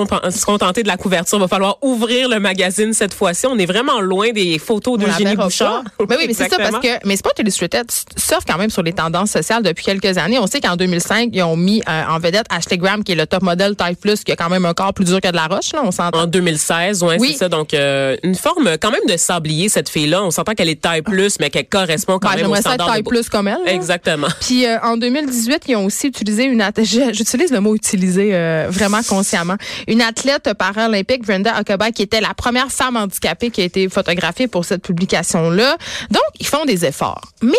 contenter 0.44 0.82
de 0.82 0.88
la 0.88 0.96
couverture. 0.96 1.38
Va 1.38 1.48
falloir 1.48 1.78
ouvrir 1.82 2.28
le 2.28 2.40
magazine 2.40 2.92
cette 2.94 3.12
fois-ci. 3.14 3.46
On 3.46 3.58
est 3.58 3.66
vraiment 3.66 4.00
loin 4.00 4.30
des 4.32 4.58
photos 4.58 4.98
d'Eugénie 4.98 5.32
verra 5.34 5.44
Bouchard. 5.44 5.82
Ben 5.98 6.16
oui, 6.18 6.24
mais 6.28 6.34
c'est 6.34 6.48
ça 6.48 6.56
parce 6.56 6.78
que 6.80 7.06
mais 7.06 7.16
Sport 7.16 7.32
Illustrated 7.38 7.86
surfe 8.16 8.44
quand 8.46 8.56
même 8.58 8.70
sur 8.70 8.82
les 8.82 8.92
tendances 8.92 9.30
sociales 9.30 9.62
depuis 9.62 9.84
quelques 9.84 10.16
années. 10.18 10.38
On 10.38 10.46
sait 10.46 10.60
qu'en 10.60 10.76
2005, 10.76 11.30
ils 11.32 11.42
ont 11.42 11.56
mis 11.56 11.82
euh, 11.88 12.02
en 12.08 12.18
vedette 12.18 12.46
Ashley 12.50 12.78
Graham 12.78 13.04
qui 13.04 13.12
est 13.12 13.16
le 13.16 13.26
top 13.26 13.42
modèle 13.42 13.76
taille 13.76 13.96
plus 13.96 14.24
qui 14.24 14.32
a 14.32 14.36
quand 14.36 14.48
même 14.48 14.64
un 14.64 14.74
corps 14.74 14.94
plus 14.94 15.04
dur 15.04 15.20
que 15.20 15.28
de 15.30 15.36
la 15.36 15.46
roche 15.46 15.72
là, 15.72 15.80
on 15.84 15.90
s'entend. 15.90 16.20
En 16.20 16.26
2016, 16.26 17.02
ouais, 17.02 17.16
Oui. 17.20 17.30
c'est 17.32 17.38
ça. 17.38 17.48
Donc, 17.48 17.74
euh, 17.74 18.16
une 18.22 18.34
forme 18.34 18.76
quand 18.80 18.90
même 18.90 19.00
de 19.08 19.16
sablier, 19.16 19.68
cette 19.68 19.88
fille-là. 19.88 20.22
On 20.22 20.30
s'entend 20.30 20.52
qu'elle 20.54 20.68
est 20.68 20.80
taille 20.80 21.02
plus, 21.02 21.38
mais 21.40 21.50
qu'elle 21.50 21.68
correspond 21.68 22.18
quand 22.18 22.28
Ben, 22.30 22.36
même 22.36 22.44
au 22.46 22.54
j'aimerais 22.54 22.62
ça 22.62 22.70
être 22.70 22.74
standard 22.76 22.94
taille 22.94 23.02
de 23.02 23.08
plus 23.08 23.28
comme 23.28 23.48
elle. 23.48 23.58
là. 23.64 23.72
Exactement. 23.72 24.28
Puis 24.40 24.65
euh, 24.66 24.78
en 24.82 24.96
2018, 24.96 25.64
ils 25.68 25.76
ont 25.76 25.84
aussi 25.84 26.08
utilisé 26.08 26.44
une 26.44 26.60
athlète, 26.60 27.14
j'utilise 27.14 27.50
le 27.50 27.60
mot 27.60 27.74
utiliser 27.74 28.34
euh, 28.34 28.66
vraiment 28.70 29.02
consciemment, 29.02 29.56
une 29.88 30.02
athlète 30.02 30.52
paralympique, 30.54 31.24
Brenda 31.24 31.60
Okabai, 31.60 31.92
qui 31.92 32.02
était 32.02 32.20
la 32.20 32.34
première 32.34 32.70
femme 32.70 32.96
handicapée 32.96 33.50
qui 33.50 33.62
a 33.62 33.64
été 33.64 33.88
photographiée 33.88 34.48
pour 34.48 34.64
cette 34.64 34.82
publication-là. 34.82 35.76
Donc, 36.10 36.22
ils 36.40 36.46
font 36.46 36.64
des 36.64 36.84
efforts. 36.84 37.32
Mais 37.42 37.54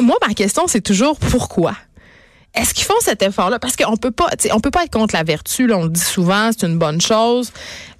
moi, 0.00 0.16
ma 0.26 0.34
question, 0.34 0.66
c'est 0.66 0.80
toujours 0.80 1.18
pourquoi? 1.18 1.74
Est-ce 2.54 2.72
qu'ils 2.72 2.84
font 2.84 2.94
cet 3.00 3.22
effort-là? 3.22 3.58
Parce 3.58 3.74
qu'on 3.76 3.96
peut 3.96 4.10
pas, 4.12 4.28
on 4.52 4.60
peut 4.60 4.70
pas 4.70 4.84
être 4.84 4.92
contre 4.92 5.14
la 5.14 5.24
vertu, 5.24 5.66
là, 5.66 5.76
on 5.76 5.84
le 5.84 5.88
dit 5.90 6.00
souvent, 6.00 6.50
c'est 6.56 6.66
une 6.66 6.78
bonne 6.78 7.00
chose. 7.00 7.50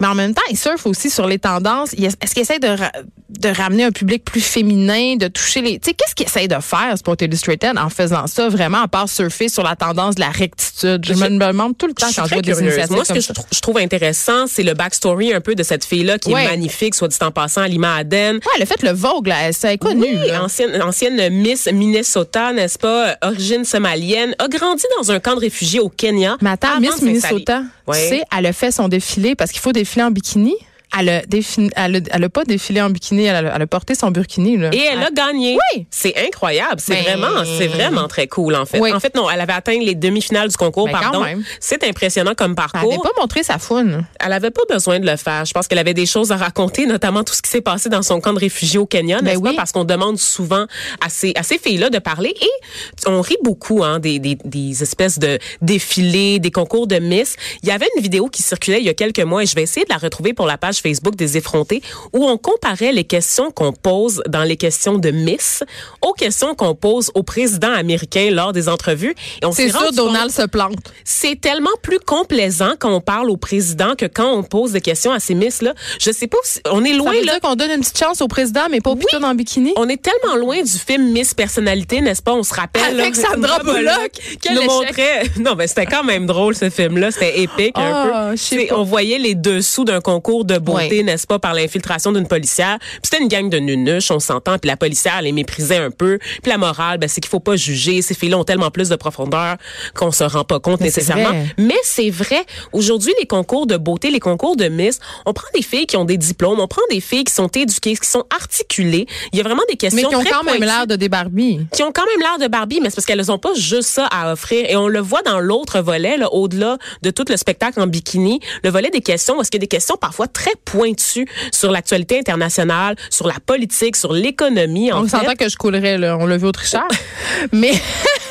Mais 0.00 0.06
en 0.06 0.14
même 0.14 0.32
temps, 0.34 0.42
ils 0.50 0.56
surfent 0.58 0.86
aussi 0.86 1.10
sur 1.10 1.26
les 1.26 1.38
tendances. 1.38 1.92
Est-ce 1.94 2.32
qu'ils 2.34 2.42
essaient 2.42 2.58
de, 2.58 2.68
ra- 2.68 2.92
de 3.30 3.48
ramener 3.48 3.84
un 3.84 3.90
public 3.90 4.24
plus 4.24 4.40
féminin, 4.40 5.16
de 5.16 5.26
toucher 5.28 5.60
les. 5.60 5.78
Tu 5.78 5.90
sais, 5.90 5.94
qu'est-ce 5.94 6.14
qu'ils 6.14 6.26
essayent 6.26 6.48
de 6.48 6.60
faire, 6.60 6.96
Sport 6.98 7.16
Illustrated, 7.20 7.76
en 7.78 7.88
faisant 7.90 8.26
ça, 8.26 8.48
vraiment, 8.48 8.82
à 8.82 8.88
part 8.88 9.08
surfer 9.08 9.48
sur 9.48 9.62
la 9.64 9.74
tendance 9.76 10.14
de 10.16 10.20
la 10.20 10.30
rectitude? 10.30 11.04
Je, 11.04 11.14
Je- 11.14 11.18
me 11.24 11.28
demande 11.38 11.76
tout 11.76 11.86
le 11.86 11.94
temps 11.94 12.08
Je 12.10 12.16
quand 12.16 12.26
je 12.26 12.34
vois 12.34 12.42
des 12.42 12.60
initiatives 12.60 12.92
Moi, 12.94 13.04
ce 13.04 13.12
que 13.12 13.20
je, 13.20 13.32
trou- 13.32 13.46
je 13.52 13.60
trouve 13.60 13.78
intéressant, 13.78 14.46
c'est 14.46 14.62
le 14.62 14.74
backstory 14.74 15.32
un 15.32 15.40
peu 15.40 15.54
de 15.54 15.62
cette 15.62 15.84
fille-là 15.84 16.18
qui 16.18 16.32
Ouais. 16.32 16.44
est 16.44 16.48
magnifique, 16.48 16.94
soit 16.94 17.08
dit 17.08 17.16
en 17.22 17.30
passant, 17.30 17.64
Lima 17.64 17.96
Aden. 17.96 18.36
Ouais, 18.36 18.62
a 18.62 18.66
fait 18.66 18.82
le 18.82 18.90
Vogue, 18.92 19.26
là. 19.26 19.52
Ça 19.52 19.72
est 19.72 19.78
connu. 19.78 20.04
Oui, 20.06 20.36
ancienne, 20.36 20.80
ancienne 20.82 21.28
Miss 21.30 21.66
Minnesota, 21.72 22.52
n'est-ce 22.52 22.78
pas? 22.78 23.16
Origine 23.22 23.64
somalienne. 23.64 24.34
A 24.44 24.48
grandi 24.48 24.84
dans 24.98 25.10
un 25.10 25.20
camp 25.20 25.36
de 25.36 25.40
réfugiés 25.40 25.80
au 25.80 25.88
Kenya. 25.88 26.36
Avant 26.76 26.80
Miss. 26.80 27.00
Minnesota, 27.00 27.62
tu 27.90 27.94
sais, 27.94 28.22
elle 28.36 28.44
a 28.44 28.52
fait 28.52 28.70
son 28.70 28.88
défilé 28.88 29.34
parce 29.34 29.50
qu'il 29.50 29.60
faut 29.62 29.72
défiler 29.72 30.04
en 30.04 30.10
bikini. 30.10 30.54
Elle 30.98 31.08
a, 31.08 31.22
défini, 31.26 31.70
elle, 31.76 31.96
a, 31.96 32.00
elle 32.10 32.24
a 32.24 32.28
pas 32.28 32.44
défilé 32.44 32.80
en 32.80 32.90
bikini, 32.90 33.24
elle 33.24 33.46
a, 33.46 33.54
elle 33.56 33.62
a 33.62 33.66
porté 33.66 33.94
son 33.94 34.10
burkini. 34.10 34.56
Là. 34.56 34.70
Et 34.72 34.80
elle 34.92 35.02
a 35.02 35.10
gagné. 35.10 35.56
Oui. 35.74 35.86
C'est 35.90 36.14
incroyable. 36.26 36.80
C'est 36.80 36.94
Ben- 36.94 37.02
vraiment, 37.18 37.44
c'est 37.58 37.66
vraiment 37.66 38.08
très 38.08 38.26
cool, 38.26 38.54
en 38.54 38.66
fait. 38.66 38.78
Oui. 38.80 38.92
En 38.92 39.00
fait, 39.00 39.14
non, 39.14 39.28
elle 39.30 39.40
avait 39.40 39.52
atteint 39.52 39.78
les 39.78 39.94
demi-finales 39.94 40.48
du 40.48 40.56
concours, 40.56 40.86
Ben, 40.86 40.92
pardon. 40.98 41.24
C'est 41.60 41.82
impressionnant 41.84 42.34
comme 42.34 42.52
Elle 42.52 42.56
parcours. 42.56 42.92
avait 42.92 43.02
pas 43.02 43.20
montré 43.20 43.42
sa 43.42 43.58
faune. 43.58 44.06
Elle 44.24 44.32
avait 44.32 44.50
pas 44.50 44.62
besoin 44.68 45.00
de 45.00 45.06
le 45.06 45.16
faire. 45.16 45.44
Je 45.44 45.52
pense 45.52 45.66
qu'elle 45.68 45.78
avait 45.78 45.94
des 45.94 46.06
choses 46.06 46.32
à 46.32 46.36
raconter, 46.36 46.86
notamment 46.86 47.24
tout 47.24 47.34
ce 47.34 47.42
qui 47.42 47.50
s'est 47.50 47.60
passé 47.60 47.88
dans 47.88 48.02
son 48.02 48.20
camp 48.20 48.32
de 48.32 48.38
réfugiés 48.38 48.78
au 48.78 48.86
Kenya, 48.86 49.20
n'est-ce 49.20 49.38
oui. 49.38 49.50
pas? 49.50 49.56
Parce 49.56 49.72
qu'on 49.72 49.84
demande 49.84 50.18
souvent 50.18 50.66
à 51.04 51.08
ces, 51.08 51.32
à 51.36 51.42
ces 51.42 51.58
filles-là 51.58 51.90
de 51.90 51.98
parler 51.98 52.34
et 52.40 53.08
on 53.08 53.20
rit 53.20 53.36
beaucoup, 53.42 53.82
hein, 53.84 53.98
des, 53.98 54.18
des, 54.18 54.36
des 54.44 54.82
espèces 54.82 55.18
de 55.18 55.38
défilés, 55.60 56.38
des 56.38 56.50
concours 56.50 56.86
de 56.86 56.96
Miss. 56.98 57.36
Il 57.62 57.68
y 57.68 57.72
avait 57.72 57.88
une 57.96 58.02
vidéo 58.02 58.28
qui 58.28 58.42
circulait 58.42 58.78
il 58.78 58.84
y 58.84 58.88
a 58.88 58.94
quelques 58.94 59.20
mois 59.20 59.42
et 59.42 59.46
je 59.46 59.54
vais 59.54 59.62
essayer 59.62 59.84
de 59.84 59.90
la 59.92 59.98
retrouver 59.98 60.32
pour 60.32 60.46
la 60.46 60.56
page 60.58 60.80
Facebook 60.84 61.16
des 61.16 61.36
effrontés 61.36 61.82
où 62.12 62.24
on 62.26 62.36
comparait 62.36 62.92
les 62.92 63.04
questions 63.04 63.50
qu'on 63.50 63.72
pose 63.72 64.22
dans 64.28 64.42
les 64.42 64.56
questions 64.56 64.98
de 64.98 65.10
Miss 65.10 65.64
aux 66.02 66.12
questions 66.12 66.54
qu'on 66.54 66.74
pose 66.74 67.10
au 67.14 67.22
président 67.22 67.72
américain 67.72 68.28
lors 68.30 68.52
des 68.52 68.68
entrevues. 68.68 69.14
Et 69.42 69.46
on 69.46 69.52
C'est 69.52 69.70
sûr, 69.70 69.80
compte- 69.80 69.94
Donald 69.94 70.30
se 70.30 70.46
plante. 70.46 70.74
c'est 71.04 71.40
tellement 71.40 71.70
plus 71.82 71.98
complaisant 71.98 72.74
quand 72.78 72.92
on 72.94 73.00
parle 73.00 73.30
au 73.30 73.36
président 73.36 73.94
que 73.96 74.06
quand 74.06 74.30
on 74.32 74.42
pose 74.42 74.72
des 74.72 74.80
questions 74.80 75.12
à 75.12 75.20
ces 75.20 75.34
miss 75.34 75.62
là. 75.62 75.72
Je 76.00 76.10
sais 76.10 76.26
pas, 76.26 76.38
si- 76.44 76.60
on 76.70 76.84
est 76.84 76.90
Ça 76.90 76.96
loin 76.98 77.12
veut 77.12 77.24
là. 77.24 77.32
dire 77.32 77.40
qu'on 77.40 77.54
donne 77.56 77.70
une 77.70 77.80
petite 77.80 77.98
chance 77.98 78.20
au 78.20 78.28
président, 78.28 78.66
mais 78.70 78.80
pas 78.80 78.90
au 78.90 78.96
piton 78.96 79.22
en 79.22 79.34
bikini? 79.34 79.72
On 79.76 79.88
est 79.88 80.00
tellement 80.02 80.36
loin 80.36 80.60
du 80.62 80.70
film 80.72 81.10
Miss 81.12 81.32
Personnalité, 81.34 82.00
n'est-ce 82.00 82.22
pas? 82.22 82.34
On 82.34 82.42
se 82.42 82.54
rappelle. 82.54 83.00
Avec 83.00 83.16
là, 83.16 83.22
Sandra 83.32 83.58
Bullock. 83.60 84.10
qui 84.40 84.52
nous 84.52 84.62
montrait. 84.64 85.22
Non, 85.38 85.54
mais 85.56 85.66
c'était 85.66 85.86
quand 85.86 86.04
même 86.04 86.26
drôle, 86.26 86.54
ce 86.54 86.70
film-là. 86.70 87.10
C'était 87.10 87.40
épique, 87.42 87.72
un 87.76 87.92
Ah, 87.94 88.30
peu. 88.50 88.74
On 88.74 88.82
voyait 88.84 89.18
les 89.18 89.34
dessous 89.34 89.84
d'un 89.84 90.00
concours 90.00 90.44
de 90.44 90.58
beauté, 90.58 90.73
Ouais. 90.74 91.02
n'est-ce 91.02 91.26
pas, 91.26 91.38
par 91.38 91.54
l'infiltration 91.54 92.12
d'une 92.12 92.26
policière. 92.28 92.78
Puis 92.80 93.00
c'était 93.04 93.22
une 93.22 93.28
gang 93.28 93.48
de 93.48 93.58
nunuches, 93.58 94.10
on 94.10 94.20
s'entend. 94.20 94.58
Puis 94.58 94.68
la 94.68 94.76
policière, 94.76 95.14
elle 95.18 95.24
les 95.26 95.32
méprisait 95.32 95.78
un 95.78 95.90
peu. 95.90 96.18
Puis 96.42 96.50
la 96.50 96.58
morale, 96.58 96.98
ben, 96.98 97.08
c'est 97.08 97.20
qu'il 97.20 97.30
faut 97.30 97.40
pas 97.40 97.56
juger. 97.56 98.02
Ces 98.02 98.14
filles-là 98.14 98.38
ont 98.38 98.44
tellement 98.44 98.70
plus 98.70 98.88
de 98.88 98.96
profondeur 98.96 99.56
qu'on 99.94 100.12
se 100.12 100.24
rend 100.24 100.44
pas 100.44 100.60
compte 100.60 100.80
Mais 100.80 100.86
nécessairement. 100.86 101.30
vrai. 101.30 101.46
Mais 101.58 101.74
c'est 101.82 102.10
vrai. 102.10 102.44
Aujourd'hui, 102.72 103.12
les 103.20 103.26
concours 103.26 103.66
de 103.66 103.76
beauté, 103.76 104.10
les 104.10 104.20
concours 104.20 104.56
de 104.56 104.68
Miss, 104.68 104.98
on 105.26 105.32
prend 105.32 105.48
des 105.54 105.62
filles 105.62 105.86
qui 105.86 105.96
ont 105.96 106.04
des 106.04 106.16
diplômes, 106.16 106.60
on 106.60 106.68
prend 106.68 106.82
des 106.90 107.00
filles 107.00 107.24
qui 107.24 107.32
sont 107.34 107.48
éduquées, 107.48 107.96
qui 107.96 108.08
sont 108.08 108.24
articulées. 108.34 109.06
Il 109.32 109.38
y 109.38 109.40
a 109.40 109.44
vraiment 109.44 109.62
des 109.68 109.76
questions 109.76 110.02
Mais 110.02 110.08
qui 110.08 110.16
ont 110.16 110.20
très 110.24 110.30
quand 110.30 110.44
même 110.44 110.62
l'air 110.62 110.86
de 110.86 110.96
des 110.96 111.08
Barbie. 111.08 111.60
qui 111.72 111.82
ont 111.82 111.92
quand 111.92 112.04
même 112.06 112.20
l'air 112.20 112.38
de 112.38 112.50
Barbie, 112.50 112.80
mais 112.82 112.90
c'est 112.90 112.96
parce 112.96 113.06
qu'elles 113.06 113.30
ont 113.30 113.38
pas 113.38 113.54
juste 113.54 113.88
ça 113.88 114.06
à 114.06 114.32
offrir. 114.32 114.64
Et 114.68 114.76
on 114.76 114.88
le 114.88 115.00
voit 115.00 115.22
dans 115.22 115.40
l'autre 115.40 115.80
volet, 115.80 116.16
là, 116.16 116.32
au-delà 116.32 116.78
de 117.02 117.10
tout 117.10 117.24
le 117.28 117.36
spectacle 117.36 117.80
en 117.80 117.86
bikini, 117.86 118.40
le 118.62 118.70
volet 118.70 118.90
des 118.90 119.00
questions, 119.00 119.36
parce 119.36 119.48
qu'il 119.50 119.58
y 119.58 119.62
a 119.62 119.66
des 119.66 119.68
questions 119.68 119.96
parfois 119.96 120.26
très 120.28 120.52
pointues 120.64 121.26
sur 121.52 121.70
l'actualité 121.70 122.18
internationale, 122.18 122.96
sur 123.10 123.26
la 123.26 123.36
politique, 123.44 123.96
sur 123.96 124.12
l'économie. 124.12 124.92
On 124.92 125.06
s'entend 125.08 125.34
que 125.34 125.48
je 125.48 125.56
coulerais, 125.56 125.98
là. 125.98 126.16
On 126.18 126.26
l'a 126.26 126.36
vu 126.36 126.46
au 126.46 126.52
tricheur. 126.52 126.86
mais, 127.52 127.72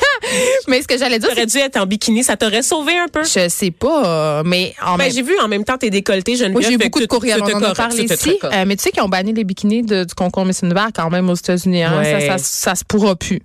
mais 0.68 0.82
ce 0.82 0.88
que 0.88 0.98
j'allais 0.98 1.18
dire, 1.18 1.28
t'aurais 1.30 1.46
dû 1.46 1.58
être 1.58 1.76
en 1.76 1.86
bikini, 1.86 2.24
ça 2.24 2.36
t'aurait 2.36 2.62
sauvé 2.62 2.96
un 2.98 3.08
peu. 3.08 3.22
je 3.24 3.48
sais 3.48 3.70
pas, 3.70 4.42
mais 4.44 4.74
en 4.84 4.96
Ben, 4.96 5.04
même 5.04 5.12
j'ai 5.12 5.22
vu 5.22 5.34
en 5.42 5.48
même 5.48 5.64
temps 5.64 5.78
tes 5.78 5.90
décolletés, 5.90 6.32
Geneviève. 6.36 6.52
Moi, 6.52 6.62
j'ai 6.62 6.72
eu 6.74 6.78
beaucoup 6.78 7.00
de 7.00 7.06
courriels. 7.06 7.40
On 7.42 7.46
en 7.54 7.62
a 7.62 7.74
parlé 7.74 8.04
ici. 8.04 8.38
Euh, 8.44 8.64
mais 8.66 8.76
tu 8.76 8.82
sais 8.84 8.90
qu'ils 8.90 9.02
ont 9.02 9.08
banni 9.08 9.32
les 9.32 9.44
bikinis 9.44 9.82
de- 9.82 10.04
du 10.04 10.14
concours 10.14 10.44
Miss 10.44 10.60
Univers 10.62 10.88
quand 10.94 11.10
même 11.10 11.28
aux 11.30 11.34
États-Unis. 11.34 11.82
Hein? 11.82 11.98
Ouais. 11.98 12.26
Ça, 12.28 12.38
ça, 12.38 12.38
ça 12.38 12.74
se 12.74 12.84
pourra 12.84 13.16
plus. 13.16 13.40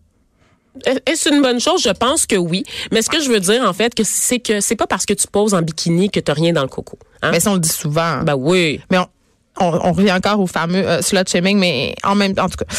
Est-ce 1.05 1.29
une 1.29 1.41
bonne 1.41 1.59
chose? 1.59 1.81
Je 1.83 1.89
pense 1.89 2.25
que 2.25 2.35
oui. 2.35 2.63
Mais 2.91 3.01
ce 3.01 3.09
que 3.09 3.21
je 3.21 3.29
veux 3.29 3.39
dire, 3.39 3.63
en 3.63 3.73
fait, 3.73 3.93
que 3.95 4.03
c'est 4.05 4.39
que 4.39 4.61
c'est 4.61 4.75
pas 4.75 4.87
parce 4.87 5.05
que 5.05 5.13
tu 5.13 5.27
poses 5.27 5.53
en 5.53 5.61
bikini 5.61 6.09
que 6.09 6.19
t'as 6.19 6.33
rien 6.33 6.53
dans 6.53 6.61
le 6.63 6.67
coco. 6.67 6.97
Hein? 7.21 7.31
Mais 7.31 7.39
ça, 7.39 7.51
on 7.51 7.55
le 7.55 7.59
dit 7.59 7.69
souvent. 7.69 8.21
Ben 8.23 8.35
oui. 8.35 8.81
Mais 8.91 8.97
on, 8.97 9.07
on, 9.59 9.79
on 9.87 9.91
revient 9.93 10.11
encore 10.13 10.39
au 10.39 10.47
fameux 10.47 10.87
euh, 10.87 11.01
slut 11.01 11.27
shaming, 11.27 11.57
mais 11.57 11.95
en 12.03 12.15
même 12.15 12.33
temps, 12.35 12.45
en 12.45 12.49
tout 12.49 12.57
cas, 12.57 12.73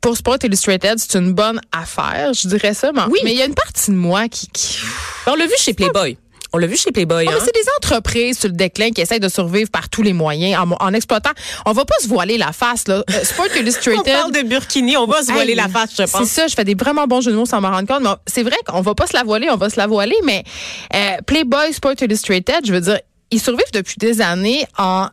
pour 0.00 0.16
Sport 0.16 0.38
Illustrated, 0.44 0.98
c'est 0.98 1.18
une 1.18 1.32
bonne 1.32 1.60
affaire, 1.72 2.32
je 2.32 2.48
dirais 2.48 2.72
ça. 2.74 2.92
Mais 2.92 3.02
Oui. 3.10 3.18
mais 3.24 3.32
il 3.32 3.38
y 3.38 3.42
a 3.42 3.46
une 3.46 3.54
partie 3.54 3.90
de 3.90 3.96
moi 3.96 4.28
qui... 4.28 4.48
qui... 4.52 4.78
On 5.26 5.34
l'a 5.34 5.46
vu 5.46 5.54
chez 5.58 5.74
Playboy. 5.74 6.16
On 6.52 6.58
l'a 6.58 6.66
vu 6.66 6.76
chez 6.76 6.92
Playboy. 6.92 7.26
Oh, 7.28 7.30
hein? 7.32 7.38
c'est 7.44 7.54
des 7.54 7.66
entreprises 7.78 8.38
sur 8.38 8.48
le 8.48 8.54
déclin 8.54 8.90
qui 8.90 9.00
essayent 9.02 9.20
de 9.20 9.28
survivre 9.28 9.70
par 9.70 9.88
tous 9.88 10.02
les 10.02 10.12
moyens 10.14 10.58
en, 10.58 10.72
en 10.84 10.94
exploitant. 10.94 11.30
On 11.66 11.72
va 11.72 11.84
pas 11.84 11.94
se 12.00 12.08
voiler 12.08 12.38
la 12.38 12.52
face, 12.52 12.88
là. 12.88 13.02
Euh, 13.10 13.24
Sport 13.24 13.46
Illustrated. 13.56 14.00
On 14.00 14.02
parle 14.02 14.32
de 14.32 14.42
burkini, 14.42 14.96
on 14.96 15.06
va 15.06 15.22
se 15.22 15.30
voiler 15.32 15.50
Hey, 15.50 15.56
la 15.56 15.68
face, 15.68 15.90
je 15.90 15.96
C'est 16.06 16.10
pense. 16.10 16.28
ça, 16.28 16.46
je 16.46 16.54
fais 16.54 16.64
des 16.64 16.74
vraiment 16.74 17.06
bons 17.06 17.20
jeux 17.20 17.32
de 17.32 17.36
mots 17.36 17.46
sans 17.46 17.60
m'en 17.60 17.70
rendre 17.70 17.86
compte. 17.86 18.02
Mais 18.02 18.10
c'est 18.26 18.42
vrai 18.42 18.56
qu'on 18.66 18.80
va 18.80 18.94
pas 18.94 19.06
se 19.06 19.14
la 19.14 19.24
voiler, 19.24 19.50
on 19.50 19.56
va 19.56 19.68
se 19.68 19.76
la 19.76 19.86
voiler, 19.86 20.16
mais 20.24 20.42
euh, 20.94 21.16
Playboy 21.26 21.72
Sport 21.72 21.94
Illustrated, 22.00 22.60
je 22.64 22.72
veux 22.72 22.80
dire, 22.80 22.98
ils 23.30 23.40
survivent 23.40 23.72
depuis 23.74 23.96
des 23.98 24.20
années 24.22 24.66
en 24.78 25.08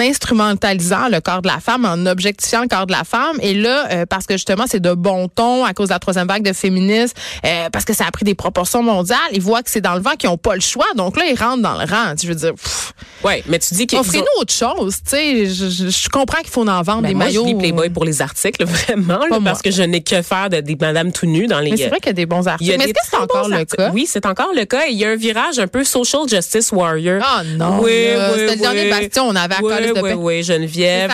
instrumentalisant 0.00 1.08
le 1.08 1.20
corps 1.20 1.42
de 1.42 1.48
la 1.48 1.60
femme, 1.60 1.84
en 1.84 2.06
objectifiant 2.06 2.62
le 2.62 2.68
corps 2.68 2.86
de 2.86 2.92
la 2.92 3.04
femme. 3.04 3.36
Et 3.42 3.54
là, 3.54 3.86
euh, 3.90 4.06
parce 4.06 4.26
que 4.26 4.34
justement, 4.34 4.64
c'est 4.68 4.80
de 4.80 4.92
bon 4.94 5.28
ton 5.28 5.64
à 5.64 5.72
cause 5.74 5.88
de 5.88 5.94
la 5.94 5.98
troisième 5.98 6.26
vague 6.26 6.42
de 6.42 6.52
féminisme, 6.52 7.14
euh, 7.44 7.68
parce 7.72 7.84
que 7.84 7.92
ça 7.94 8.04
a 8.06 8.10
pris 8.10 8.24
des 8.24 8.34
proportions 8.34 8.82
mondiales, 8.82 9.18
ils 9.32 9.40
voient 9.40 9.62
que 9.62 9.70
c'est 9.70 9.80
dans 9.80 9.94
le 9.94 10.00
vent, 10.00 10.12
qu'ils 10.18 10.30
n'ont 10.30 10.36
pas 10.38 10.54
le 10.54 10.60
choix. 10.60 10.86
Donc 10.96 11.16
là, 11.16 11.24
ils 11.30 11.38
rentrent 11.38 11.62
dans 11.62 11.78
le 11.78 11.84
rang. 11.90 12.14
Je 12.20 12.26
veux 12.28 12.34
dire, 12.34 12.54
pff, 12.54 12.92
Ouais, 13.22 13.42
mais 13.46 13.58
tu 13.58 13.74
dis 13.74 13.86
qu'ils 13.86 13.98
offrez-nous 13.98 14.24
ont- 14.38 14.40
autre 14.40 14.52
chose. 14.52 14.96
Tu 15.04 15.10
sais, 15.10 15.46
je, 15.46 15.68
je- 15.68 15.90
je 15.90 16.08
comprends 16.08 16.38
qu'il 16.40 16.48
faut 16.50 16.66
en 16.66 16.82
vendre 16.82 17.02
Ben, 17.02 17.08
des 17.08 17.14
moi, 17.14 17.26
maillots. 17.26 17.42
je 17.44 17.48
lis 17.48 17.54
Playboy 17.54 17.90
pour 17.90 18.04
les 18.06 18.22
articles, 18.22 18.64
vraiment, 18.86 19.26
là, 19.30 19.38
parce 19.44 19.60
que 19.60 19.70
je 19.70 19.82
n'ai 19.82 20.02
que 20.02 20.22
faire 20.22 20.48
de, 20.48 20.60
des 20.60 20.76
Madame 20.80 21.12
tout 21.12 21.26
nues 21.26 21.46
dans 21.46 21.60
les. 21.60 21.70
Mais 21.72 21.76
c'est 21.76 21.88
vrai 21.88 21.98
qu'il 21.98 22.06
y 22.08 22.10
a 22.10 22.14
des 22.14 22.26
bons 22.26 22.48
articles. 22.48 22.74
Mais 22.78 22.84
est-ce 22.84 22.92
que 22.94 23.00
c'est 23.10 23.16
encore 23.18 23.48
le 23.48 23.54
articles. 23.56 23.76
cas? 23.76 23.90
Oui, 23.92 24.06
c'est 24.08 24.24
encore 24.24 24.52
le 24.56 24.64
cas. 24.64 24.86
Il 24.90 24.96
y 24.96 25.04
a 25.04 25.10
un 25.10 25.16
virage 25.16 25.58
un 25.58 25.66
peu 25.66 25.84
social 25.84 26.22
justice 26.28 26.72
warrior. 26.72 27.22
Ah 27.22 27.42
non, 27.44 27.80
Oui, 27.82 28.06
là, 28.16 28.30
oui, 28.32 28.38
c'était 28.40 28.54
le 28.56 28.60
dernier 28.60 28.90
bastion, 28.90 29.24
on 29.28 29.36
avait 29.36 29.49
oui, 29.62 29.74
oui, 29.94 30.02
paix. 30.02 30.14
oui, 30.14 30.42
Geneviève. 30.42 31.10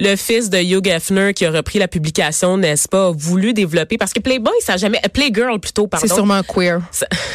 Le 0.00 0.16
fils 0.16 0.50
de 0.50 0.58
Hugh 0.58 0.86
Hefner 0.86 1.34
qui 1.34 1.44
a 1.44 1.50
repris 1.50 1.78
la 1.78 1.88
publication, 1.88 2.56
n'est-ce 2.56 2.88
pas, 2.88 3.08
a 3.08 3.12
voulu 3.12 3.52
développer 3.52 3.98
parce 3.98 4.12
que 4.12 4.20
Playboy, 4.20 4.54
ça 4.60 4.74
a 4.74 4.76
jamais, 4.76 4.98
euh, 5.04 5.08
Playgirl 5.08 5.58
plutôt, 5.60 5.86
pardon. 5.86 6.06
C'est 6.06 6.14
sûrement 6.14 6.34
un 6.34 6.42
queer. 6.42 6.80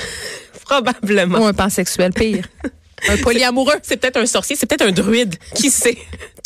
Probablement. 0.66 1.40
Ou 1.40 1.46
un 1.46 1.54
pansexuel, 1.54 2.12
pire. 2.12 2.46
un 3.10 3.18
polyamoureux. 3.18 3.76
C'est 3.84 3.98
peut-être 3.98 4.18
un 4.18 4.26
sorcier, 4.26 4.56
c'est 4.56 4.66
peut-être 4.66 4.86
un 4.88 4.92
druide, 4.92 5.36
qui 5.56 5.70
sait? 5.70 5.98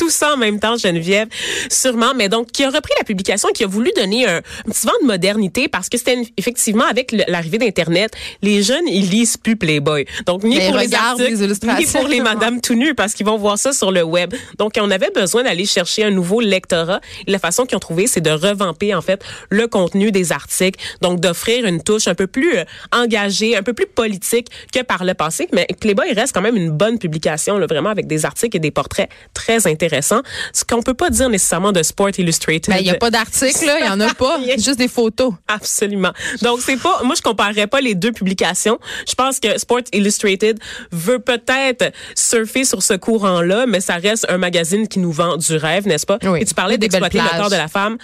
Tout 0.01 0.09
ça 0.09 0.33
en 0.33 0.37
même 0.37 0.59
temps, 0.59 0.77
Geneviève, 0.77 1.27
sûrement. 1.69 2.13
Mais 2.15 2.27
donc, 2.27 2.47
qui 2.51 2.63
a 2.63 2.71
repris 2.71 2.93
la 2.97 3.03
publication 3.03 3.49
qui 3.53 3.63
a 3.63 3.67
voulu 3.67 3.91
donner 3.95 4.27
un, 4.27 4.37
un 4.37 4.71
petit 4.71 4.87
vent 4.87 4.93
de 4.99 5.05
modernité 5.05 5.67
parce 5.67 5.89
que 5.89 5.97
c'était 5.99 6.17
effectivement 6.37 6.85
avec 6.85 7.13
l'arrivée 7.27 7.59
d'Internet, 7.59 8.11
les 8.41 8.63
jeunes, 8.63 8.87
ils 8.87 9.07
lisent 9.07 9.37
plus 9.37 9.55
Playboy. 9.55 10.05
Donc, 10.25 10.43
ni 10.43 10.57
Mais 10.57 10.69
pour 10.69 10.77
les 10.77 10.95
articles, 10.95 11.35
les 11.35 11.79
ni 11.79 11.85
pour 11.85 12.07
les 12.07 12.19
madames 12.31 12.61
tout 12.61 12.73
nues 12.73 12.95
parce 12.95 13.13
qu'ils 13.13 13.27
vont 13.27 13.37
voir 13.37 13.59
ça 13.59 13.73
sur 13.73 13.91
le 13.91 14.01
web. 14.01 14.33
Donc, 14.57 14.73
on 14.79 14.89
avait 14.89 15.11
besoin 15.11 15.43
d'aller 15.43 15.67
chercher 15.67 16.03
un 16.03 16.09
nouveau 16.09 16.41
lectorat. 16.41 16.99
Et 17.27 17.31
la 17.31 17.37
façon 17.37 17.67
qu'ils 17.67 17.75
ont 17.75 17.79
trouvé, 17.79 18.07
c'est 18.07 18.21
de 18.21 18.31
revamper, 18.31 18.95
en 18.95 19.01
fait, 19.01 19.23
le 19.51 19.67
contenu 19.67 20.11
des 20.11 20.31
articles. 20.31 20.79
Donc, 21.01 21.19
d'offrir 21.19 21.67
une 21.67 21.83
touche 21.83 22.07
un 22.07 22.15
peu 22.15 22.25
plus 22.25 22.57
euh, 22.57 22.63
engagée, 22.91 23.55
un 23.55 23.61
peu 23.61 23.73
plus 23.73 23.85
politique 23.85 24.47
que 24.73 24.81
par 24.81 25.03
le 25.03 25.13
passé. 25.13 25.47
Mais 25.53 25.67
Playboy 25.79 26.13
reste 26.13 26.33
quand 26.33 26.41
même 26.41 26.57
une 26.57 26.71
bonne 26.71 26.97
publication, 26.97 27.59
là, 27.59 27.67
vraiment, 27.67 27.89
avec 27.89 28.07
des 28.07 28.25
articles 28.25 28.57
et 28.57 28.59
des 28.59 28.71
portraits 28.71 29.09
très 29.35 29.67
intéressants. 29.67 29.90
Ce 30.01 30.63
qu'on 30.63 30.81
peut 30.81 30.93
pas 30.93 31.09
dire 31.09 31.29
nécessairement 31.29 31.71
de 31.71 31.83
Sport 31.83 32.11
Illustrated. 32.17 32.69
Ben, 32.73 32.77
il 32.79 32.83
n'y 32.83 32.89
a 32.89 32.95
pas 32.95 33.11
d'article. 33.11 33.71
Il 33.79 33.83
n'y 33.83 33.89
en 33.89 33.99
a 33.99 34.13
pas. 34.13 34.39
Juste 34.57 34.77
des 34.77 34.87
photos. 34.87 35.33
Absolument. 35.47 36.11
Donc 36.41 36.59
c'est 36.61 36.77
pas 36.77 37.01
moi 37.03 37.15
je 37.15 37.21
comparerais 37.21 37.67
pas 37.67 37.81
les 37.81 37.95
deux 37.95 38.11
publications. 38.11 38.79
Je 39.07 39.15
pense 39.15 39.39
que 39.39 39.57
Sports 39.57 39.81
Illustrated 39.93 40.59
veut 40.91 41.19
peut-être 41.19 41.91
surfer 42.15 42.63
sur 42.63 42.83
ce 42.83 42.93
courant-là, 42.93 43.65
mais 43.67 43.81
ça 43.81 43.95
reste 43.95 44.25
un 44.29 44.37
magazine 44.37 44.87
qui 44.87 44.99
nous 44.99 45.11
vend 45.11 45.37
du 45.37 45.55
rêve, 45.55 45.87
n'est-ce 45.87 46.05
pas? 46.05 46.17
Oui. 46.23 46.41
Et 46.41 46.45
tu 46.45 46.53
parlais 46.53 46.77
d'exploiter 46.77 47.19
le 47.19 47.37
corps 47.37 47.49
de 47.49 47.55
la 47.55 47.67
femme. 47.67 47.97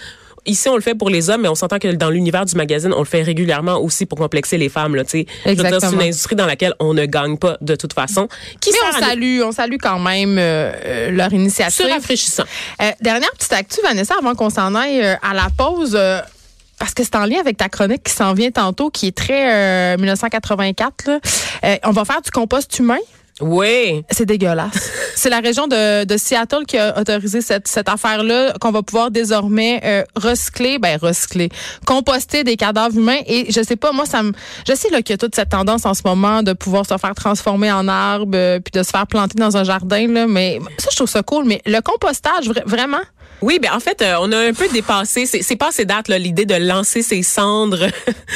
Ici, 0.48 0.68
on 0.68 0.74
le 0.74 0.80
fait 0.80 0.94
pour 0.94 1.10
les 1.10 1.30
hommes, 1.30 1.42
mais 1.42 1.48
on 1.48 1.54
s'entend 1.54 1.78
que 1.78 1.88
dans 1.88 2.10
l'univers 2.10 2.44
du 2.44 2.56
magazine, 2.56 2.92
on 2.94 2.98
le 3.00 3.04
fait 3.04 3.22
régulièrement 3.22 3.76
aussi 3.78 4.06
pour 4.06 4.18
complexer 4.18 4.56
les 4.58 4.68
femmes. 4.68 4.94
Là, 4.96 5.04
tu 5.04 5.10
sais. 5.10 5.26
Je 5.44 5.50
veux 5.50 5.54
dire, 5.56 5.64
C'est 5.68 5.74
Exactement. 5.74 6.00
une 6.02 6.08
industrie 6.08 6.36
dans 6.36 6.46
laquelle 6.46 6.74
on 6.80 6.94
ne 6.94 7.04
gagne 7.06 7.36
pas 7.36 7.56
de 7.60 7.76
toute 7.76 7.92
façon. 7.92 8.28
Qui 8.60 8.70
Mais 8.72 8.78
on 8.88 8.98
salue, 8.98 9.40
on 9.44 9.52
salue 9.52 9.76
quand 9.80 9.98
même 10.00 10.38
euh, 10.38 10.72
euh, 10.84 11.10
leur 11.10 11.32
initiative. 11.32 11.84
C'est 11.86 11.92
rafraîchissant. 11.92 12.44
Euh, 12.82 12.90
dernière 13.00 13.30
petite 13.32 13.52
actu, 13.52 13.80
Vanessa, 13.82 14.14
avant 14.18 14.34
qu'on 14.34 14.50
s'en 14.50 14.74
aille 14.74 15.02
euh, 15.02 15.14
à 15.22 15.34
la 15.34 15.48
pause. 15.56 15.98
parce 16.78 16.94
que 16.94 17.02
c'est 17.04 17.16
en 17.16 17.26
lien 17.26 17.40
avec 17.40 17.56
ta 17.56 17.68
chronique 17.68 18.04
qui 18.04 18.12
s'en 18.12 18.32
vient 18.34 18.50
tantôt, 18.50 18.88
qui 18.90 19.08
est 19.08 19.16
très 19.16 19.94
euh, 19.94 19.96
1984. 19.98 21.06
là. 21.08 21.18
Euh, 21.64 21.76
on 21.84 21.90
va 21.90 22.04
faire 22.04 22.22
du 22.22 22.30
compost 22.30 22.78
humain. 22.78 22.98
Oui. 23.40 24.04
C'est 24.10 24.26
dégueulasse. 24.26 24.90
c'est 25.14 25.30
la 25.30 25.40
région 25.40 25.66
de, 25.66 26.04
de 26.04 26.16
Seattle 26.16 26.64
qui 26.66 26.76
a 26.78 26.98
autorisé 26.98 27.40
cette, 27.40 27.68
cette 27.68 27.88
affaire-là, 27.88 28.54
qu'on 28.60 28.70
va 28.72 28.82
pouvoir 28.82 29.10
désormais 29.10 29.80
euh, 29.84 30.02
recycler, 30.16 30.78
ben 30.78 30.98
recycler, 31.00 31.48
composter 31.86 32.44
des 32.44 32.56
cadavres 32.56 32.96
humains. 32.96 33.20
Et 33.26 33.50
je 33.52 33.62
sais 33.62 33.76
pas, 33.76 33.92
moi, 33.92 34.06
ça 34.06 34.22
me, 34.22 34.32
je 34.68 34.74
sais 34.74 34.90
là 34.90 35.02
qu'il 35.02 35.12
y 35.12 35.14
a 35.14 35.18
toute 35.18 35.34
cette 35.34 35.50
tendance 35.50 35.86
en 35.86 35.94
ce 35.94 36.02
moment 36.04 36.42
de 36.42 36.52
pouvoir 36.52 36.84
se 36.86 36.96
faire 36.98 37.14
transformer 37.14 37.70
en 37.72 37.86
arbre, 37.88 38.32
euh, 38.34 38.60
puis 38.60 38.72
de 38.72 38.82
se 38.82 38.90
faire 38.90 39.06
planter 39.06 39.36
dans 39.38 39.56
un 39.56 39.64
jardin, 39.64 40.06
là. 40.08 40.26
Mais 40.26 40.58
ça, 40.78 40.88
je 40.90 40.96
trouve 40.96 41.08
ça 41.08 41.22
cool. 41.22 41.44
Mais 41.44 41.62
le 41.66 41.80
compostage, 41.80 42.48
vra- 42.48 42.64
vraiment? 42.66 43.00
Oui, 43.40 43.60
ben 43.62 43.70
en 43.72 43.78
fait, 43.78 44.02
euh, 44.02 44.16
on 44.20 44.32
a 44.32 44.38
un 44.48 44.52
peu 44.52 44.66
dépassé, 44.72 45.24
c'est 45.26 45.56
pas 45.56 45.70
ces 45.70 45.84
dates 45.84 46.08
là, 46.08 46.18
l'idée 46.18 46.44
de 46.44 46.56
lancer 46.56 47.02
ses 47.02 47.22
cendres 47.22 47.86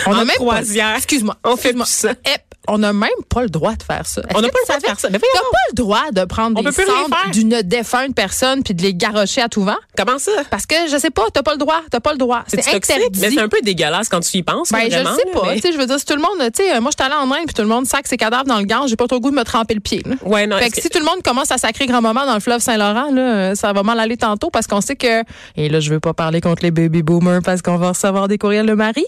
On 0.07 0.12
en 0.12 0.19
a 0.19 0.25
même 0.25 0.37
croisière. 0.37 0.95
Excuse-moi. 0.97 1.37
On 1.43 1.57
fait 1.57 1.73
plus 1.73 1.83
ça. 1.87 2.11
Ep, 2.11 2.52
on 2.68 2.79
n'a 2.79 2.92
même 2.92 3.09
pas 3.29 3.42
le 3.42 3.48
droit 3.48 3.75
de 3.75 3.83
faire 3.83 4.07
ça. 4.07 4.22
On 4.35 4.40
n'a 4.40 4.48
pas 4.48 4.59
le 4.61 4.66
droit 4.66 4.79
de 4.81 4.85
faire 4.87 5.01
ça. 5.01 5.09
Mais 5.11 5.18
T'as 5.18 5.40
pas 5.40 5.59
le 5.70 5.75
droit 5.75 6.11
de 6.12 6.25
prendre 6.25 6.59
On 6.61 6.62
des 6.62 6.72
cendres 6.72 7.16
d'une 7.33 7.62
défunte 7.62 8.14
personne 8.14 8.62
puis 8.62 8.75
de 8.75 8.83
les 8.83 8.94
garrocher 8.94 9.40
à 9.42 9.48
tout 9.48 9.62
vent? 9.64 9.77
Comment 9.96 10.18
ça? 10.18 10.31
Parce 10.51 10.66
que 10.66 10.75
je 10.90 10.96
sais 10.96 11.11
pas, 11.11 11.25
t'as 11.33 11.42
pas 11.42 11.53
le 11.53 11.59
droit, 11.59 11.81
t'as 11.90 12.01
pas 12.01 12.12
le 12.12 12.18
droit. 12.18 12.42
C'est 12.46 12.59
interdit. 12.75 13.20
mais 13.20 13.31
c'est 13.31 13.40
un 13.40 13.48
peu 13.48 13.59
dégueulasse 13.62 14.09
quand 14.09 14.20
tu 14.20 14.37
y 14.38 14.42
penses. 14.42 14.70
Ben, 14.70 14.85
je 14.85 14.90
vraiment, 14.96 15.14
sais 15.16 15.25
pas. 15.33 15.42
mais- 15.46 15.55
Tu 15.57 15.61
sais, 15.62 15.72
je 15.72 15.79
veux 15.79 15.87
dire, 15.87 15.98
si 15.98 16.05
tout 16.05 16.14
le 16.14 16.20
monde, 16.22 16.38
tu 16.53 16.62
sais, 16.62 16.77
euh, 16.77 16.81
moi, 16.81 16.90
je 16.96 17.03
suis 17.03 17.11
allée 17.12 17.20
en 17.20 17.31
Inde 17.33 17.46
puis 17.46 17.55
tout 17.55 17.62
le 17.62 17.68
monde 17.68 17.87
sac 17.87 18.07
ses 18.07 18.16
cadavres 18.16 18.44
dans 18.44 18.59
le 18.59 18.64
gange, 18.64 18.90
j'ai 18.90 18.96
pas 18.96 19.07
trop 19.07 19.16
le 19.16 19.20
goût 19.20 19.31
de 19.31 19.37
me 19.37 19.44
tremper 19.44 19.75
le 19.75 19.81
pied. 19.81 20.03
là. 20.07 20.14
Ouais, 20.25 20.46
non. 20.46 20.59
Fait 20.59 20.70
que 20.70 20.81
si 20.81 20.88
tout 20.88 20.98
le 20.98 21.05
monde 21.05 21.22
commence 21.25 21.51
à 21.51 21.59
sacrer 21.59 21.87
grand-maman 21.87 22.27
dans 22.27 22.35
le 22.35 22.40
fleuve 22.40 22.61
Saint-Laurent, 22.61 23.11
là, 23.12 23.20
euh, 23.22 23.55
ça 23.55 23.72
va 23.72 23.83
mal 23.83 23.98
aller 24.01 24.16
tantôt 24.16 24.51
parce 24.51 24.66
qu'on 24.66 24.81
sait 24.81 24.96
que, 24.96 25.22
et 25.57 25.68
là, 25.68 25.81
je 25.81 25.90
veux 25.90 26.01
pas 26.01 26.12
parler 26.14 26.40
contre 26.40 26.62
les 26.62 26.70
baby 26.70 27.03
boomers 27.03 27.40
parce 27.44 27.62
qu'on 27.62 27.77
va 27.77 27.90
recevoir 27.90 28.29
des 28.29 28.38
courriels 28.38 28.66
de 28.66 28.75
Marie, 28.75 29.07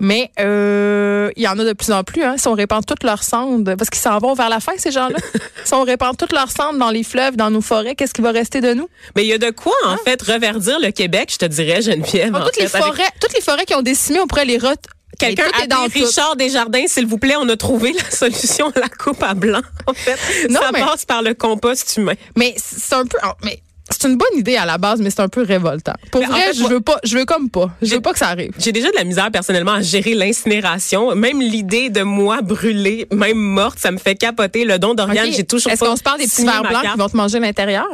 mais 0.00 0.30
euh, 0.40 1.30
il 1.36 1.42
y 1.42 1.48
en 1.48 1.58
a 1.58 1.64
de 1.64 1.72
plus 1.72 1.90
en 1.92 2.04
plus, 2.04 2.22
hein, 2.22 2.34
si 2.36 2.46
on 2.48 2.52
répand 2.54 2.75
toutes 2.84 3.04
leurs 3.04 3.22
cendres, 3.22 3.74
parce 3.76 3.90
qu'ils 3.90 4.00
s'en 4.02 4.18
vont 4.18 4.34
vers 4.34 4.48
la 4.48 4.60
fin, 4.60 4.72
ces 4.76 4.90
gens-là. 4.90 5.16
si 5.64 5.74
on 5.74 5.84
répand 5.84 6.16
toutes 6.16 6.32
leurs 6.32 6.50
cendres 6.50 6.78
dans 6.78 6.90
les 6.90 7.02
fleuves, 7.04 7.36
dans 7.36 7.50
nos 7.50 7.60
forêts, 7.60 7.94
qu'est-ce 7.94 8.12
qui 8.14 8.22
va 8.22 8.30
rester 8.32 8.60
de 8.60 8.74
nous? 8.74 8.88
Mais 9.14 9.24
il 9.24 9.28
y 9.28 9.32
a 9.32 9.38
de 9.38 9.50
quoi, 9.50 9.74
en 9.86 9.96
fait, 9.96 10.20
reverdir 10.22 10.78
le 10.80 10.90
Québec, 10.90 11.30
je 11.32 11.38
te 11.38 11.46
dirais, 11.46 11.82
Geneviève. 11.82 12.32
Ah, 12.34 12.40
en 12.42 12.44
toutes, 12.44 12.56
les 12.58 12.66
avec 12.74 12.82
forêts, 12.82 13.10
toutes 13.20 13.34
les 13.34 13.40
forêts 13.40 13.64
qui 13.64 13.74
ont 13.74 13.82
décimé, 13.82 14.20
on 14.20 14.26
pourrait 14.26 14.44
les 14.44 14.58
rot... 14.58 14.74
Quelqu'un 15.18 15.44
a 15.62 15.66
dans 15.66 15.86
dit 15.86 16.00
tout. 16.00 16.06
Richard 16.06 16.36
Desjardins, 16.36 16.86
s'il 16.88 17.06
vous 17.06 17.16
plaît, 17.16 17.36
on 17.38 17.48
a 17.48 17.56
trouvé 17.56 17.94
la 17.94 18.10
solution 18.10 18.70
à 18.76 18.80
la 18.80 18.88
coupe 18.90 19.22
à 19.22 19.32
blanc. 19.32 19.62
En 19.86 19.94
fait, 19.94 20.48
Non, 20.50 20.60
ça 20.60 20.70
mais- 20.74 20.80
passe 20.80 21.06
par 21.06 21.22
le 21.22 21.32
compost 21.32 21.96
humain. 21.96 22.12
Mais 22.36 22.54
c'est 22.58 22.94
un 22.94 23.06
peu. 23.06 23.16
Mais 23.42 23.62
c'est 23.90 24.08
une 24.08 24.16
bonne 24.16 24.36
idée 24.38 24.56
à 24.56 24.64
la 24.66 24.78
base, 24.78 25.00
mais 25.00 25.10
c'est 25.10 25.20
un 25.20 25.28
peu 25.28 25.42
révoltant. 25.42 25.94
Pour 26.10 26.20
Mais 26.20 26.26
en 26.26 26.30
vrai, 26.30 26.40
fait, 26.42 26.54
je 26.54 26.64
veux 26.64 26.80
pas. 26.80 26.98
Je 27.04 27.16
veux 27.18 27.24
comme 27.24 27.48
pas. 27.50 27.70
Je 27.82 27.94
veux 27.94 28.00
pas 28.00 28.12
que 28.12 28.18
ça 28.18 28.28
arrive. 28.28 28.52
J'ai 28.58 28.72
déjà 28.72 28.90
de 28.90 28.96
la 28.96 29.04
misère 29.04 29.30
personnellement 29.30 29.72
à 29.72 29.80
gérer 29.82 30.14
l'incinération. 30.14 31.14
Même 31.14 31.40
l'idée 31.40 31.90
de 31.90 32.02
moi 32.02 32.42
brûlée, 32.42 33.06
même 33.12 33.38
morte, 33.38 33.78
ça 33.78 33.90
me 33.90 33.98
fait 33.98 34.14
capoter. 34.16 34.64
Le 34.64 34.78
don 34.78 34.94
d'Oriane, 34.94 35.28
Ok. 35.28 35.34
j'ai 35.36 35.44
toujours 35.44 35.72
Est-ce 35.72 35.84
qu'on 35.84 35.96
se 35.96 36.02
parle 36.02 36.18
des 36.18 36.26
petits 36.26 36.44
verres 36.44 36.62
blancs 36.62 36.82
qui 36.92 36.98
vont 36.98 37.08
te 37.08 37.16
manger 37.16 37.38
l'intérieur? 37.40 37.86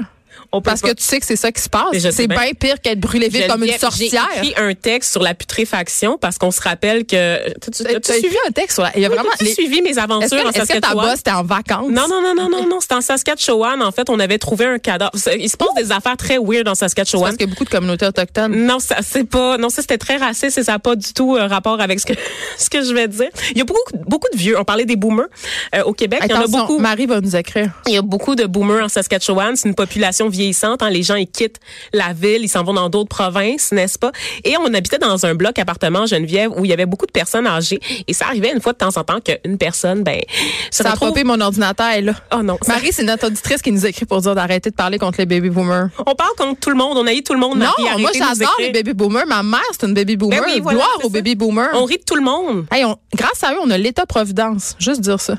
On 0.55 0.61
peut 0.61 0.69
Parce 0.71 0.83
pas. 0.83 0.89
que 0.91 0.95
tu 0.95 1.03
sais 1.03 1.19
que 1.19 1.25
c'est 1.27 1.37
ça 1.37 1.51
qui 1.51 1.63
se 1.63 1.69
passe. 1.69 1.87
C'est 2.11 2.27
bien. 2.27 2.39
pire 2.59 2.81
qu'être 2.81 3.01
brûlé 3.01 3.29
vite 3.29 3.47
comme 3.49 3.65
une 3.65 3.73
sorcière. 3.79 4.29
J'ai 4.43 4.51
écrit 4.51 4.63
un 4.63 4.75
texte 4.75 5.13
sur 5.13 5.23
la 5.23 5.35
putréfaction 5.35 6.19
parce 6.19 6.37
qu'on 6.39 6.51
se 6.51 6.61
rappelle 6.61 7.07
que. 7.07 7.39
Tu 7.61 7.71
as 7.87 8.13
suivi? 8.19 8.37
un 8.47 8.51
texte 8.51 8.75
sur 8.75 8.83
la- 8.83 8.93
Il 8.97 9.03
y 9.03 9.05
a 9.07 9.09
Oui, 9.09 9.15
vraiment. 9.15 9.31
t'as-tu 9.33 9.45
les- 9.45 9.55
suivi 9.55 9.81
mes 9.83 9.99
aventures 9.99 10.29
que, 10.31 10.47
en 10.47 10.51
est-ce 10.51 10.59
que 10.73 10.79
ta 10.79 10.89
Saskatchewan? 10.89 11.17
en 11.35 11.43
vacances? 11.45 11.87
Non, 11.91 12.07
non, 12.09 12.21
non, 12.23 12.35
non, 12.35 12.49
non, 12.51 12.67
non. 12.69 12.81
C'était 12.81 12.95
en 12.97 13.01
Saskatchewan. 13.01 13.81
En 13.83 13.93
fait, 13.93 14.11
on 14.11 14.19
avait 14.19 14.39
trouvé 14.39 14.67
un 14.67 14.79
cadavre. 14.79 15.13
Il 15.39 15.49
se 15.49 15.57
passe 15.57 15.75
des 15.77 15.91
affaires 15.93 16.17
très 16.17 16.39
weird 16.39 16.69
en 16.69 16.75
Saskatchewan. 16.75 17.25
Parce 17.25 17.37
qu'il 17.37 17.47
y 17.47 17.51
a 17.51 17.53
beaucoup 17.53 17.65
de 17.65 17.71
communautés 17.71 18.07
autochtones. 18.07 18.55
Non, 18.67 18.79
ça 18.79 18.97
c'est 19.03 19.25
pas. 19.25 19.57
Non, 19.59 19.69
ça 19.71 19.81
c'était 19.83 19.99
très 19.99 20.17
raciste 20.17 20.59
et 20.59 20.65
ça 20.65 20.73
n'a 20.73 20.79
pas 20.79 20.97
du 20.97 21.13
tout 21.15 21.37
euh, 21.37 21.47
rapport 21.47 21.81
avec 21.81 22.01
ce 22.01 22.07
que 22.07 22.13
ce 22.59 22.69
que 22.69 22.83
je 22.85 22.93
vais 22.93 23.09
dire. 23.09 23.31
Il 23.53 23.59
y 23.59 23.61
a 23.61 23.65
beaucoup 23.65 23.81
beaucoup 24.07 24.29
de 24.33 24.39
vieux. 24.39 24.59
On 24.59 24.65
parlait 24.65 24.85
des 24.85 24.97
boomers 24.97 25.27
euh, 25.75 25.83
au 25.85 25.93
Québec. 25.95 26.21
Il 26.25 26.31
y 26.31 26.35
en 26.35 26.37
a 26.37 26.41
Attention, 26.41 26.59
beaucoup. 26.61 26.79
Marie 26.79 27.07
va 27.07 27.21
nous 27.21 27.37
écrire. 27.37 27.71
Il 27.87 27.95
y 27.95 27.97
a 27.97 28.03
beaucoup 28.03 28.35
de 28.35 28.45
boomers 28.45 28.85
en 28.85 28.89
Saskatchewan. 28.89 29.57
C'est 29.57 29.69
une 29.69 29.75
population 29.75 30.29
vieillissante. 30.43 30.83
hein. 30.83 30.91
Les 30.91 31.03
gens 31.03 31.15
ils 31.15 31.27
quittent 31.29 31.61
la 31.93 32.13
ville, 32.13 32.43
ils 32.43 32.49
s'en 32.49 32.65
vont 32.65 32.75
dans 32.75 32.89
d'autres 32.89 33.09
provinces, 33.09 33.73
n'est-ce 33.73 33.99
pas? 33.99 34.13
Et 34.45 34.57
on 34.59 34.73
habitait 34.75 34.99
dans 34.99 35.25
un 35.27 35.35
bloc 35.35 35.59
appartement 35.59 36.07
Geneviève 36.07 36.51
où 36.57 36.65
il 36.65 36.69
y 36.69 36.73
avait 36.73 36.87
beaucoup 36.87 37.07
de 37.07 37.13
personnes 37.13 37.47
âgées. 37.47 37.81
Et 38.09 38.13
ça 38.13 38.27
arrivait 38.27 38.53
une 38.53 38.61
fois 38.61 38.73
de 38.73 38.79
temps 38.79 38.97
en 38.97 39.05
temps 39.05 39.21
qu'une 39.21 39.59
personne, 39.59 40.03
ben, 40.03 40.21
se 40.71 40.83
Ça 40.83 40.89
a 40.89 40.93
retrouve- 40.93 41.09
popé 41.11 41.25
mon 41.25 41.41
ordinateur, 41.41 42.01
là. 42.03 42.15
Oh 42.35 42.43
non. 42.43 42.59
ça- 42.63 42.73
Marie, 42.75 42.93
c'est 42.93 43.05
notre 43.05 43.27
auditrice 43.29 43.63
qui 43.63 43.73
nous 43.73 43.87
écrit 43.87 44.05
pour 44.07 44.21
dire 44.21 44.35
d'arrêter 44.35 44.71
de 44.71 44.75
parler 44.75 44.99
contre 44.99 45.19
les 45.19 45.27
baby 45.27 45.51
boomers. 45.51 45.89
On 46.07 46.15
parle 46.15 46.35
contre 46.37 46.59
tout 46.61 46.71
le 46.71 46.77
monde. 46.77 46.97
On 46.99 47.07
haït 47.07 47.23
tout 47.23 47.35
le 47.35 47.41
monde. 47.41 47.59
Non, 47.59 47.67
Marie. 47.79 48.01
moi 48.03 48.11
de 48.13 48.19
nous 48.19 48.25
j'adore 48.39 48.57
les 48.59 48.71
baby 48.73 48.93
boomers. 48.93 49.27
Ma 49.27 49.43
mère, 49.43 49.61
c'est 49.73 49.87
une 49.87 49.95
baby 49.95 50.17
boomer. 50.17 50.41
Ben 50.41 50.47
oui, 50.53 50.61
voilà, 50.61 50.79
Gloire 50.79 50.97
aux 50.99 51.03
ça. 51.09 51.09
baby 51.11 51.35
boomers. 51.35 51.71
On 51.75 51.85
rit 51.85 51.99
de 51.99 52.05
tout 52.05 52.17
le 52.17 52.23
monde. 52.23 52.67
Hey, 52.73 52.85
on- 52.85 52.97
grâce 53.15 53.43
à 53.45 53.53
eux, 53.53 53.59
on 53.63 53.71
a 53.71 53.79
l'État-providence. 53.79 54.75
Juste 54.79 55.01
dire 55.01 55.21
ça. 55.21 55.35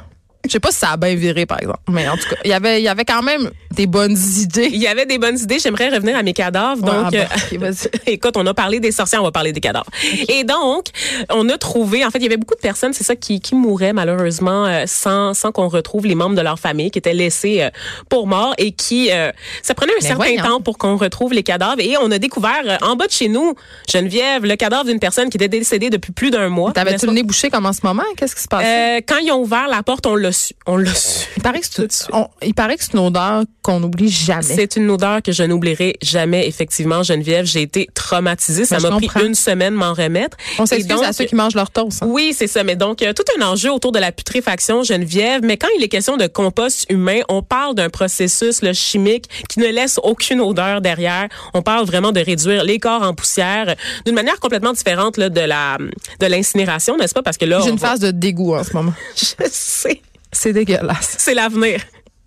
Je 0.46 0.52
sais 0.52 0.60
pas 0.60 0.72
si 0.72 0.80
ça 0.80 0.90
a 0.92 0.98
bien 0.98 1.16
viré, 1.16 1.46
par 1.46 1.60
exemple. 1.60 1.80
Mais 1.90 2.08
en 2.10 2.18
tout 2.18 2.28
cas, 2.30 2.36
il 2.44 2.50
y 2.52 2.54
avait, 2.54 2.82
il 2.82 2.84
y 2.84 2.90
avait 2.90 3.06
quand 3.06 3.24
même 3.24 3.50
des 3.72 3.88
bonnes 3.88 4.18
idées. 4.40 4.70
Il 4.74 4.82
y 4.82 4.88
avait 4.88 5.06
des 5.06 5.18
bonnes 5.18 5.40
idées. 5.40 5.58
J'aimerais 5.58 5.90
revenir 5.90 6.18
à 6.18 6.24
mes 6.24 6.34
cadavres. 6.34 6.84
Ouais, 6.84 6.92
Donc, 6.92 7.14
ah 7.16 7.28
bon, 7.52 7.66
euh, 7.66 7.70
vas-y. 7.72 7.90
écoute, 8.14 8.36
on 8.36 8.46
a 8.46 8.54
parlé 8.54 8.80
des 8.82 8.92
sorcières, 8.92 9.22
on 9.22 9.26
va 9.26 9.32
parler 9.32 9.54
des 9.54 9.62
cadavres. 9.62 9.90
Et 10.28 10.44
donc, 10.44 10.88
on 11.30 11.48
a 11.50 11.58
trouvé, 11.58 12.04
en 12.06 12.12
fait, 12.12 12.18
il 12.20 12.24
y 12.24 12.28
avait 12.28 12.38
beaucoup 12.38 12.56
de 12.56 12.60
personnes, 12.60 12.92
c'est 12.94 13.06
ça, 13.06 13.16
qui, 13.16 13.40
qui 13.40 13.56
mouraient 13.56 13.94
malheureusement 13.94 14.66
euh, 14.66 14.84
sans, 14.86 15.34
sans 15.34 15.52
qu'on 15.54 15.70
retrouve 15.70 16.06
les 16.06 16.16
membres 16.16 16.36
de 16.36 16.42
leur 16.42 16.60
famille, 16.60 16.92
qui 16.92 17.00
étaient 17.00 17.14
laissés 17.14 17.62
euh, 17.62 17.70
pour 18.10 18.28
morts 18.28 18.54
et 18.58 18.74
qui, 18.74 19.12
euh, 19.12 19.32
ça 19.62 19.74
prenait 19.74 19.94
un 19.94 19.96
Mais 20.02 20.08
certain 20.08 20.16
voyons. 20.26 20.44
temps 20.44 20.62
pour 20.62 20.78
qu'on 20.78 20.98
retrouve 20.98 21.34
les 21.34 21.44
cadavres. 21.44 21.80
Et 21.80 21.96
on 22.02 22.12
a 22.12 22.20
découvert 22.20 22.80
en 22.82 22.98
bas 22.98 23.08
de 23.08 23.12
chez 23.12 23.30
nous, 23.30 23.56
Geneviève, 23.90 24.44
le 24.44 24.58
cadavre 24.58 24.86
d'une 24.86 25.00
personne 25.00 25.30
qui 25.30 25.38
était 25.38 25.48
décédée 25.48 25.90
depuis 25.90 26.12
plus 26.12 26.32
d'un 26.32 26.50
mois. 26.50 26.74
T'avais-tu 26.74 27.06
le 27.06 27.14
nez 27.14 27.24
bouché 27.24 27.50
comme 27.50 27.66
en 27.66 27.74
ce 27.74 27.80
moment? 27.84 28.04
Qu'est-ce 28.18 28.36
qui 28.36 28.42
se 28.42 28.48
passe? 28.50 28.66
Euh, 28.66 29.00
quand 29.08 29.18
ils 29.20 29.32
ont 29.32 29.40
ouvert 29.42 29.68
la 29.70 29.84
porte, 29.84 30.06
on 30.06 30.16
l'a 30.16 30.33
su. 30.34 30.54
On 30.66 30.78
l'a 30.78 30.94
su. 30.94 31.28
il, 31.38 31.44
paraît 31.44 31.60
que 31.62 31.68
tout 31.70 31.82
de 31.88 31.92
c'est, 31.92 32.04
suite. 32.04 32.16
on- 32.16 32.28
il 32.42 32.54
paraît 32.54 32.76
que 32.78 32.84
c'est 32.84 32.94
une 32.94 33.00
odeur 33.00 33.44
qu'on 33.62 33.80
n'oublie 33.80 34.10
jamais. 34.10 34.42
C'est 34.44 34.76
une 34.76 34.90
odeur 34.90 35.22
que 35.22 35.32
je 35.32 35.44
n'oublierai 35.44 35.96
jamais, 36.02 36.48
effectivement, 36.48 37.02
Geneviève. 37.04 37.46
J'ai 37.46 37.62
été 37.62 37.88
traumatisée. 37.94 38.66
Ça 38.66 38.78
Ben, 38.78 38.90
m'a 38.90 38.98
pris 38.98 39.08
comprends. 39.08 39.26
une 39.26 39.36
semaine 39.36 39.74
m'en 39.74 39.94
remettre. 39.94 40.36
On 40.60 40.66
s'excuse 40.66 40.88
donc, 40.88 41.04
à 41.06 41.14
ceux 41.14 41.26
qui 41.26 41.36
mangent 41.36 41.56
leur 41.56 41.72
toast. 41.72 42.04
hein. 42.04 42.08
Oui, 42.10 42.34
c'est 42.38 42.48
ça. 42.48 42.64
Mais 42.64 42.76
donc, 42.76 43.02
euh, 43.02 43.14
tout 43.14 43.24
un 43.40 43.46
enjeu 43.46 43.72
autour 43.72 43.92
de 43.94 44.00
la 44.00 44.12
putréfaction, 44.12 44.84
Geneviève. 44.84 45.42
Mais 45.44 45.58
quand 45.58 45.70
il 45.78 45.84
est 45.84 45.88
question 45.90 46.18
de 46.18 46.28
compost 46.28 46.86
humain, 46.90 47.20
on 47.30 47.42
parle 47.42 47.76
d'un 47.76 47.90
processus 47.90 48.62
chimique 48.74 49.30
qui 49.50 49.60
ne 49.60 49.68
laisse 49.68 50.00
aucune 50.04 50.42
odeur 50.42 50.82
derrière. 50.82 51.28
On 51.54 51.62
parle 51.62 51.86
vraiment 51.86 52.12
de 52.12 52.20
réduire 52.20 52.64
les 52.64 52.80
corps 52.80 53.04
en 53.04 53.14
poussière 53.14 53.76
d'une 54.06 54.16
manière 54.16 54.40
complètement 54.40 54.74
différente 54.74 55.18
là, 55.18 55.30
de 55.30 55.42
la 55.42 55.78
de 56.20 56.26
l'incinération, 56.26 56.98
n'est-ce 56.98 57.14
pas? 57.14 57.22
Parce 57.22 57.38
que 57.38 57.46
là, 57.46 57.60
J'ai 57.64 57.70
une 57.70 57.78
va- 57.78 57.90
phase 57.90 58.00
de 58.00 58.12
dégoût 58.12 58.56
en 58.56 58.64
ce 58.64 58.74
moment. 58.74 58.94
Je 59.16 59.26
sais. 59.52 60.02
C'est 60.34 60.54
dégueulasse. 60.54 61.16
C'est 61.20 61.34
l'avenir. 61.34 61.80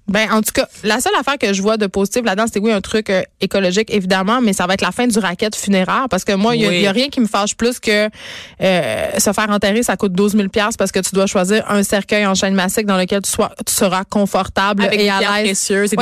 Ben, 0.08 0.30
en 0.30 0.40
tout 0.40 0.52
cas, 0.54 0.68
la 0.84 1.00
seule 1.00 1.16
affaire 1.18 1.36
que 1.36 1.52
je 1.52 1.60
vois 1.60 1.76
de 1.78 1.88
positif 1.88 2.22
là-dedans, 2.24 2.44
c'est 2.52 2.60
oui, 2.60 2.70
un 2.70 2.80
truc 2.80 3.10
euh, 3.10 3.22
écologique, 3.40 3.92
évidemment, 3.92 4.40
mais 4.40 4.52
ça 4.52 4.64
va 4.68 4.74
être 4.74 4.80
la 4.80 4.92
fin 4.92 5.08
du 5.08 5.18
racket 5.18 5.56
funéraire 5.56 6.06
parce 6.08 6.22
que 6.22 6.32
moi, 6.32 6.54
il 6.54 6.62
y 6.62 6.64
a- 6.64 6.68
Oui. 6.68 6.88
rien 6.88 7.08
qui 7.08 7.18
me 7.18 7.26
fâche 7.26 7.56
plus 7.56 7.80
que 7.80 8.08
euh, 8.62 9.18
se 9.18 9.32
faire 9.32 9.50
enterrer, 9.50 9.82
ça 9.82 9.96
coûte 9.96 10.12
12 10.12 10.36
000 10.36 10.46
parce 10.78 10.92
que 10.92 11.00
tu 11.00 11.12
dois 11.12 11.26
choisir 11.26 11.68
un 11.68 11.82
cercueil 11.82 12.24
en 12.24 12.36
chaîne 12.36 12.54
massique 12.54 12.86
dans 12.86 12.96
lequel 12.96 13.20
tu, 13.22 13.30
sois, 13.32 13.50
tu 13.66 13.72
seras 13.74 14.04
confortable 14.04 14.84
Avec 14.84 15.00
et 15.00 15.10
à 15.10 15.42
l'aise. 15.42 15.48
des 15.48 15.54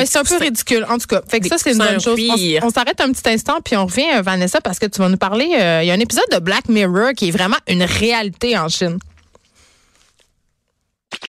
c'est 0.05 0.19
un 0.19 0.25
peu 0.25 0.37
ridicule. 0.37 0.85
En 0.90 0.99
tout 0.99 1.07
cas, 1.07 1.23
fait 1.27 1.38
que 1.38 1.45
Des 1.45 1.49
ça, 1.49 1.57
c'est 1.57 1.73
une 1.73 1.79
bonne 1.79 1.99
chose. 1.99 2.21
On, 2.62 2.69
s'arrête 2.69 3.01
un 3.01 3.11
petit 3.11 3.27
instant 3.31 3.61
puis 3.64 3.75
on 3.79 3.87
revient, 3.87 4.05
euh, 4.17 4.21
Vanessa, 4.21 4.61
parce 4.61 4.79
que 4.79 4.85
tu 4.85 4.99
vas 5.01 5.09
nous 5.09 5.17
parler. 5.17 5.49
euh, 5.59 5.81
Il 5.83 5.87
y 5.87 5.90
a 5.90 5.95
un 5.95 6.01
épisode 6.01 6.25
de 6.31 6.40
Black 6.40 6.69
Mirror 6.69 7.12
qui 7.17 7.29
est 7.29 7.33
vraiment 7.33 7.57
une 7.69 7.83
réalité 7.83 8.59
en 8.59 8.69
Chine. 8.69 8.99